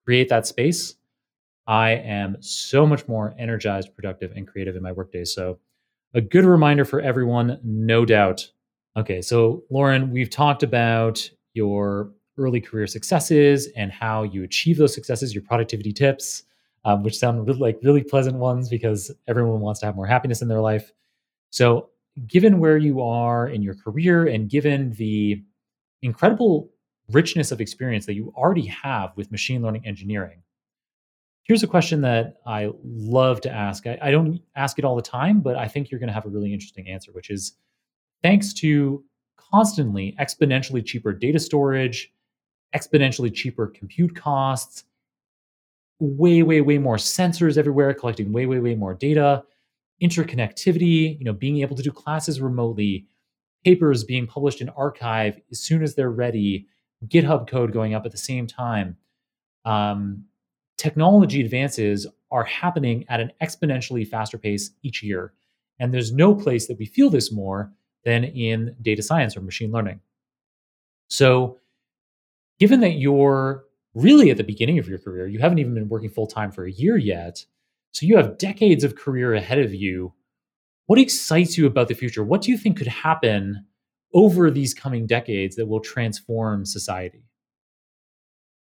[0.05, 0.93] create that space,
[1.65, 5.25] I am so much more energized, productive, and creative in my workday.
[5.25, 5.57] So,
[6.13, 8.51] a good reminder for everyone, no doubt.
[8.95, 14.93] Okay, so Lauren, we've talked about your early career successes and how you achieve those
[14.93, 16.43] successes, your productivity tips,
[16.85, 20.43] um, which sound really, like really pleasant ones because everyone wants to have more happiness
[20.43, 20.91] in their life.
[21.49, 21.89] So,
[22.27, 25.41] given where you are in your career and given the
[26.03, 26.69] incredible
[27.11, 30.41] richness of experience that you already have with machine learning engineering.
[31.43, 33.85] Here's a question that I love to ask.
[33.85, 36.25] I, I don't ask it all the time, but I think you're going to have
[36.25, 37.53] a really interesting answer, which is
[38.21, 39.03] thanks to
[39.37, 42.13] constantly exponentially cheaper data storage,
[42.73, 44.85] exponentially cheaper compute costs,
[45.99, 49.43] way, way, way more sensors everywhere, collecting way, way, way more data,
[50.01, 53.05] interconnectivity, you know, being able to do classes remotely,
[53.63, 56.67] papers being published in arXiv as soon as they're ready,
[57.07, 58.97] GitHub code going up at the same time.
[59.65, 60.25] Um,
[60.77, 65.33] technology advances are happening at an exponentially faster pace each year.
[65.79, 67.71] And there's no place that we feel this more
[68.03, 69.99] than in data science or machine learning.
[71.09, 71.59] So,
[72.59, 76.09] given that you're really at the beginning of your career, you haven't even been working
[76.09, 77.45] full time for a year yet.
[77.91, 80.13] So, you have decades of career ahead of you.
[80.87, 82.23] What excites you about the future?
[82.23, 83.65] What do you think could happen
[84.13, 87.23] over these coming decades that will transform society?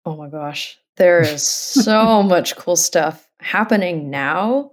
[0.05, 0.79] Oh my gosh.
[0.97, 4.71] There is so much cool stuff happening now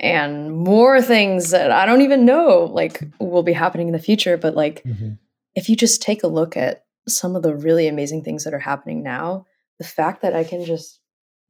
[0.00, 4.36] and more things that I don't even know like will be happening in the future
[4.36, 5.12] but like mm-hmm.
[5.54, 8.58] if you just take a look at some of the really amazing things that are
[8.58, 9.46] happening now
[9.78, 11.00] the fact that I can just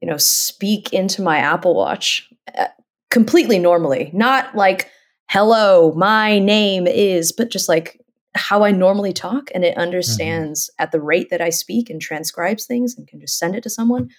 [0.01, 2.67] you know speak into my Apple Watch uh,
[3.11, 4.89] completely normally not like
[5.29, 7.99] hello my name is but just like
[8.35, 9.81] how I normally talk and it mm-hmm.
[9.81, 10.83] understands mm-hmm.
[10.83, 13.69] at the rate that I speak and transcribes things and can just send it to
[13.69, 14.09] someone.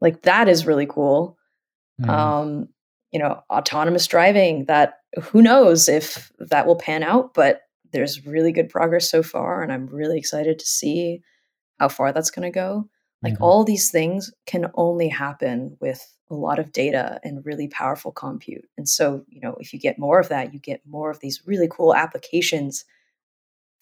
[0.00, 1.36] Like that is really cool.
[2.00, 2.10] Mm-hmm.
[2.10, 2.68] Um,
[3.12, 7.62] you know, autonomous driving that who knows if that will pan out, but
[7.92, 11.22] there's really good progress so far and I'm really excited to see
[11.78, 12.88] how far that's going to go.
[13.22, 13.44] Like mm-hmm.
[13.44, 18.64] all these things can only happen with a lot of data and really powerful compute.
[18.78, 21.42] And so, you know, if you get more of that, you get more of these
[21.46, 22.84] really cool applications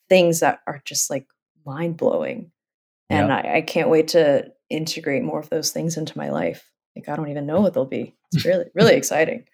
[0.09, 1.27] things that are just like
[1.67, 2.51] mind blowing.
[3.11, 6.71] And I, I, can't wait to integrate more of those things into my life.
[6.95, 8.15] Like I don't even know what they'll be.
[8.33, 9.45] It's really, really exciting.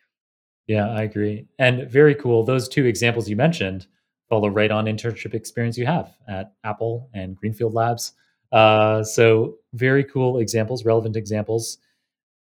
[0.66, 1.46] Yeah, I agree.
[1.58, 2.42] And very cool.
[2.42, 3.86] Those two examples you mentioned
[4.28, 8.12] follow right on internship experience you have at Apple and Greenfield Labs.
[8.52, 11.78] Uh, so very cool examples, relevant examples.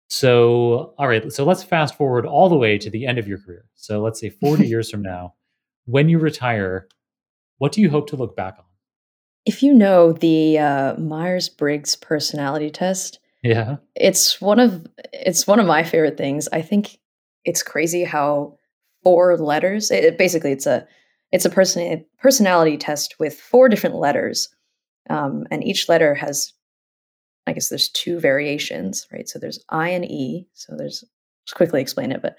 [0.09, 1.31] So, all right.
[1.31, 3.65] So let's fast forward all the way to the end of your career.
[3.75, 5.33] So let's say 40 years from now,
[5.85, 6.87] when you retire,
[7.57, 8.65] what do you hope to look back on?
[9.45, 15.59] If you know the uh, Myers Briggs personality test, yeah, it's one of it's one
[15.59, 16.47] of my favorite things.
[16.53, 16.97] I think
[17.43, 18.57] it's crazy how
[19.03, 19.91] four letters.
[19.91, 20.87] It, basically, it's a
[21.33, 24.47] it's a person personality test with four different letters,
[25.09, 26.53] um, and each letter has,
[27.47, 29.27] I guess, there's two variations, right?
[29.27, 30.47] So there's I and E.
[30.53, 31.03] So there's
[31.45, 32.35] just quickly explain it, but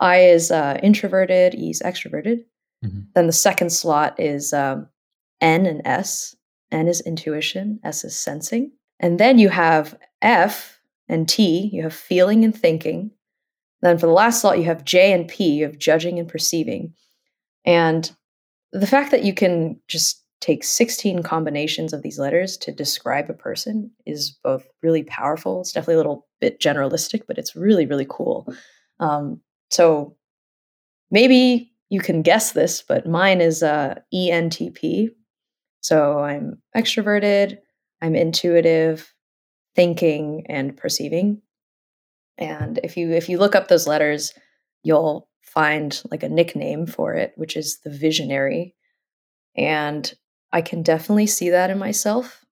[0.00, 2.44] I is uh, introverted, E is extroverted.
[2.84, 3.00] Mm-hmm.
[3.14, 4.88] Then the second slot is um,
[5.40, 6.34] N and S.
[6.70, 8.72] N is intuition, S is sensing.
[8.98, 13.10] And then you have F and T, you have feeling and thinking.
[13.82, 16.94] Then for the last slot, you have J and P, you have judging and perceiving.
[17.64, 18.10] And
[18.72, 23.34] the fact that you can just take 16 combinations of these letters to describe a
[23.34, 25.60] person is both really powerful.
[25.60, 28.52] It's definitely a little bit generalistic, but it's really, really cool.
[28.98, 29.40] Um,
[29.70, 30.16] so
[31.12, 35.10] maybe you can guess this, but mine is uh, ENTP.
[35.80, 37.58] So I'm extroverted,
[38.02, 39.14] I'm intuitive,
[39.76, 41.40] thinking, and perceiving.
[42.36, 44.32] And if you if you look up those letters,
[44.82, 48.74] you'll find like a nickname for it, which is the visionary.
[49.56, 50.12] And
[50.52, 52.44] I can definitely see that in myself.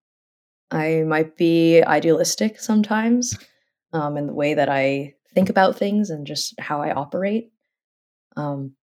[0.70, 3.36] I might be idealistic sometimes
[3.92, 7.52] um, in the way that I think about things and just how I operate.
[8.36, 8.74] Um,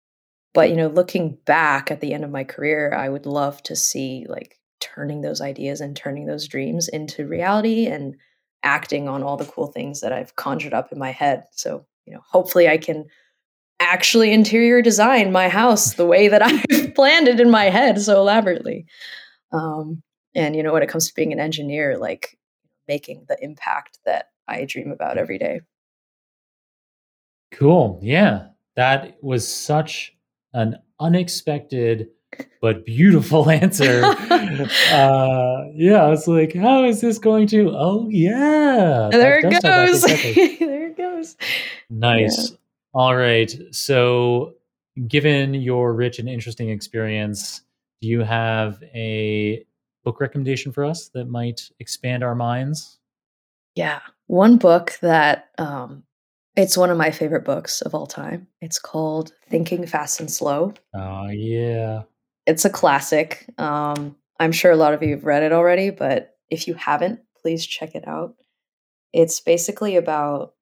[0.53, 3.77] but you know, looking back at the end of my career, I would love to
[3.77, 8.17] see like turning those ideas and turning those dreams into reality and
[8.63, 11.45] acting on all the cool things that I've conjured up in my head.
[11.53, 13.07] So, you know, hopefully I can
[13.81, 18.21] actually interior design my house the way that I've planned it in my head so
[18.21, 18.87] elaborately.
[19.53, 20.03] Um,
[20.35, 22.39] and you know, when it comes to being an engineer, like
[22.89, 25.61] making the impact that I dream about every day.
[27.53, 28.01] Cool.
[28.03, 28.49] Yeah.
[28.77, 30.15] That was such
[30.53, 32.09] an unexpected
[32.61, 34.05] but beautiful answer.
[34.31, 37.71] uh, yeah, was like, how is this going to?
[37.75, 39.09] Oh, yeah.
[39.11, 40.03] There it goes.
[40.03, 41.37] there it goes.
[41.89, 42.51] Nice.
[42.51, 42.56] Yeah.
[42.97, 43.55] All right.
[43.73, 44.55] So,
[45.07, 47.61] given your rich and interesting experience,
[48.01, 49.67] do you have a
[50.03, 52.99] book recommendation for us that might expand our minds?
[53.75, 54.01] Yeah.
[54.29, 56.05] One book that um,
[56.57, 58.47] it's one of my favorite books of all time.
[58.63, 60.73] It's called Thinking Fast and Slow.
[60.95, 62.05] Oh, yeah.
[62.47, 63.45] It's a classic.
[63.59, 67.21] Um, I'm sure a lot of you have read it already, but if you haven't,
[67.43, 68.37] please check it out.
[69.13, 70.55] It's basically about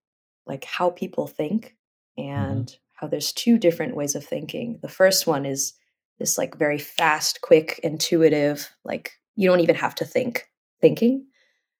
[0.47, 1.76] like how people think.
[2.17, 2.77] And mm-hmm.
[2.95, 4.79] how there's two different ways of thinking.
[4.83, 5.75] The first one is
[6.19, 10.49] this like very fast, quick, intuitive, like you don't even have to think
[10.81, 11.27] thinking.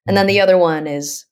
[0.07, 0.43] And then the mm-hmm.
[0.43, 1.25] other one is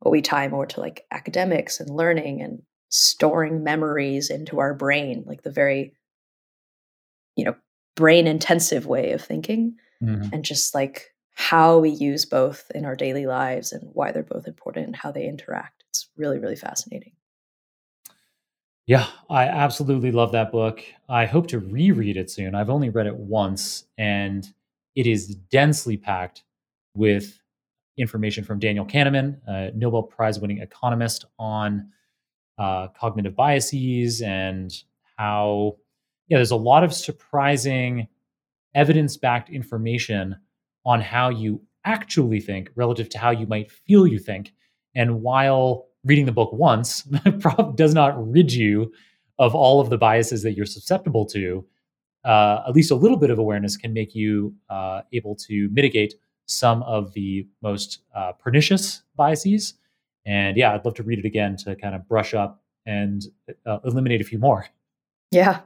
[0.00, 5.24] what we tie more to like academics and learning and storing memories into our brain,
[5.26, 5.94] like the very,
[7.36, 7.56] you know,
[7.96, 10.32] brain intensive way of thinking mm-hmm.
[10.32, 14.46] and just like how we use both in our daily lives and why they're both
[14.46, 15.84] important and how they interact.
[15.88, 17.12] It's really, really fascinating.
[18.90, 20.82] Yeah, I absolutely love that book.
[21.08, 22.56] I hope to reread it soon.
[22.56, 24.44] I've only read it once and
[24.96, 26.42] it is densely packed
[26.96, 27.38] with
[27.96, 31.88] information from Daniel Kahneman, a Nobel Prize winning economist, on
[32.58, 34.72] uh, cognitive biases and
[35.16, 35.76] how,
[36.28, 38.08] yeah, there's a lot of surprising
[38.74, 40.36] evidence backed information
[40.86, 44.52] on how you actually think relative to how you might feel you think.
[44.96, 47.02] And while reading the book once
[47.74, 48.92] does not rid you
[49.38, 51.64] of all of the biases that you're susceptible to,
[52.24, 56.14] uh, at least a little bit of awareness can make you uh, able to mitigate
[56.46, 59.74] some of the most uh, pernicious biases.
[60.26, 63.24] And yeah, I'd love to read it again to kind of brush up and
[63.66, 64.66] uh, eliminate a few more.
[65.30, 65.60] Yeah,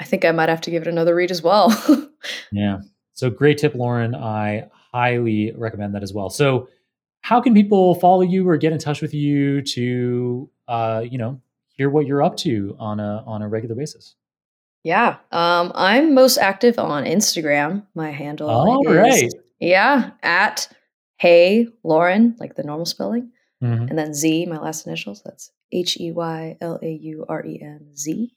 [0.00, 1.70] I think I might have to give it another read as well.
[2.52, 2.80] yeah.
[3.12, 4.14] So great tip, Lauren.
[4.14, 6.30] I highly recommend that as well.
[6.30, 6.68] So,
[7.30, 11.40] how can people follow you or get in touch with you to, uh, you know,
[11.68, 14.16] hear what you're up to on a on a regular basis?
[14.82, 17.86] Yeah, um, I'm most active on Instagram.
[17.94, 19.30] My handle All is right.
[19.60, 20.68] Yeah, at
[21.18, 23.30] Hey Lauren, like the normal spelling,
[23.62, 23.84] mm-hmm.
[23.84, 25.22] and then Z, my last initials.
[25.22, 28.34] That's H E Y L A U R E N Z.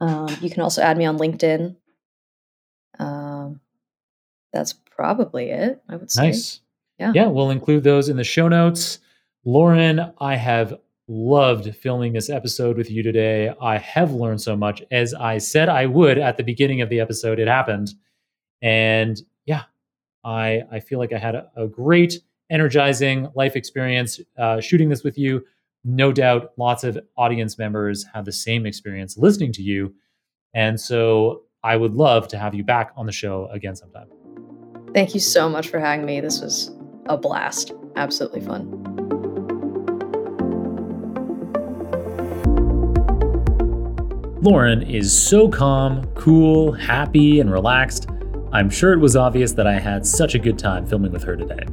[0.00, 1.76] Um, you can also add me on LinkedIn.
[2.98, 3.60] Um,
[4.54, 5.82] that's probably it.
[5.86, 6.28] I would say.
[6.28, 6.60] Nice.
[7.00, 7.12] Yeah.
[7.14, 8.98] Yeah, we'll include those in the show notes.
[9.46, 10.78] Lauren, I have
[11.08, 13.52] loved filming this episode with you today.
[13.60, 14.82] I have learned so much.
[14.90, 17.94] As I said I would at the beginning of the episode, it happened.
[18.60, 19.62] And yeah,
[20.24, 22.20] I, I feel like I had a, a great,
[22.50, 25.42] energizing life experience uh, shooting this with you.
[25.84, 29.94] No doubt lots of audience members have the same experience listening to you.
[30.52, 34.08] And so I would love to have you back on the show again sometime.
[34.92, 36.20] Thank you so much for having me.
[36.20, 36.70] This was
[37.10, 37.72] a blast.
[37.96, 38.70] Absolutely fun.
[44.42, 48.08] Lauren is so calm, cool, happy, and relaxed
[48.52, 51.36] I'm sure it was obvious that I had such a good time filming with her
[51.36, 51.64] today.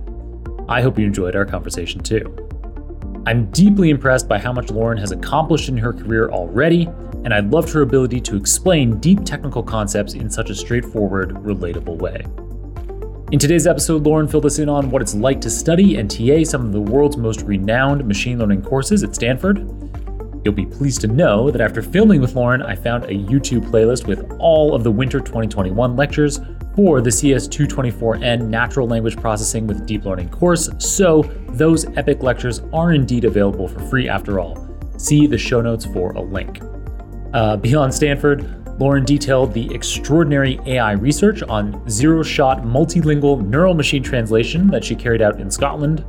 [0.70, 2.36] I hope you enjoyed our conversation too.
[3.26, 6.88] I'm deeply impressed by how much Lauren has accomplished in her career already,
[7.24, 11.98] and I loved her ability to explain deep technical concepts in such a straightforward, relatable
[11.98, 12.24] way.
[13.30, 16.46] In today's episode, Lauren filled us in on what it's like to study and TA
[16.46, 19.58] some of the world's most renowned machine learning courses at Stanford.
[20.46, 24.08] You'll be pleased to know that after filming with Lauren, I found a YouTube playlist
[24.08, 26.40] with all of the winter 2021 lectures
[26.74, 32.94] for the CS224N Natural Language Processing with Deep Learning course, so those epic lectures are
[32.94, 34.66] indeed available for free after all.
[34.98, 36.62] See the show notes for a link.
[37.34, 44.04] Uh, beyond Stanford, Lauren detailed the extraordinary AI research on zero shot multilingual neural machine
[44.04, 46.06] translation that she carried out in Scotland.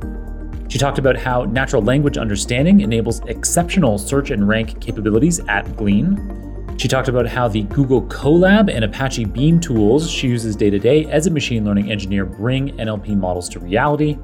[0.69, 6.75] She talked about how natural language understanding enables exceptional search and rank capabilities at Glean
[6.77, 10.77] She talked about how the Google Colab and Apache Beam tools she uses day to
[10.77, 14.17] day as a machine learning engineer bring NLP models to reality.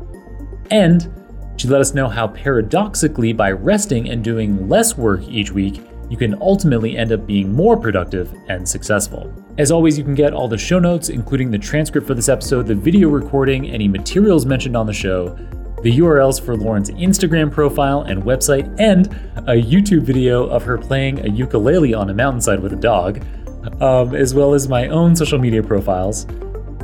[0.70, 1.12] And
[1.58, 6.18] she let us know how paradoxically, by resting and doing less work each week, you
[6.18, 9.34] can ultimately end up being more productive and successful.
[9.58, 12.68] As always, you can get all the show notes, including the transcript for this episode,
[12.68, 15.30] the video recording, any materials mentioned on the show,
[15.82, 19.08] the URLs for Lauren's Instagram profile and website, and
[19.48, 23.24] a YouTube video of her playing a ukulele on a mountainside with a dog,
[23.82, 26.26] um, as well as my own social media profiles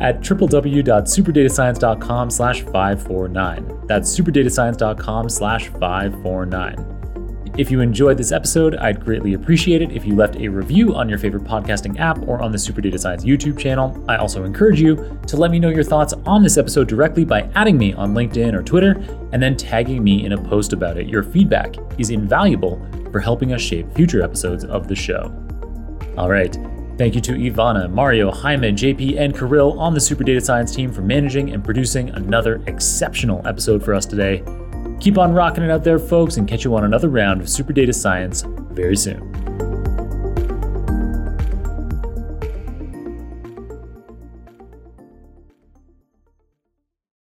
[0.02, 3.88] at www.superdatascience.com slash 549.
[3.88, 7.01] That's superdatascience.com slash 549.
[7.58, 11.10] If you enjoyed this episode, I'd greatly appreciate it if you left a review on
[11.10, 14.06] your favorite podcasting app or on the Super Data Science YouTube channel.
[14.08, 17.50] I also encourage you to let me know your thoughts on this episode directly by
[17.56, 18.92] adding me on LinkedIn or Twitter
[19.34, 21.10] and then tagging me in a post about it.
[21.10, 22.80] Your feedback is invaluable
[23.12, 25.34] for helping us shape future episodes of the show.
[26.18, 26.58] All right.
[26.98, 30.92] Thank you to Ivana, Mario, Jaime, JP, and Kirill on the Super Data Science team
[30.92, 34.42] for managing and producing another exceptional episode for us today.
[35.02, 37.74] Keep on rocking it out there, folks, and catch you on another round of Super
[37.74, 39.41] Data Science very soon.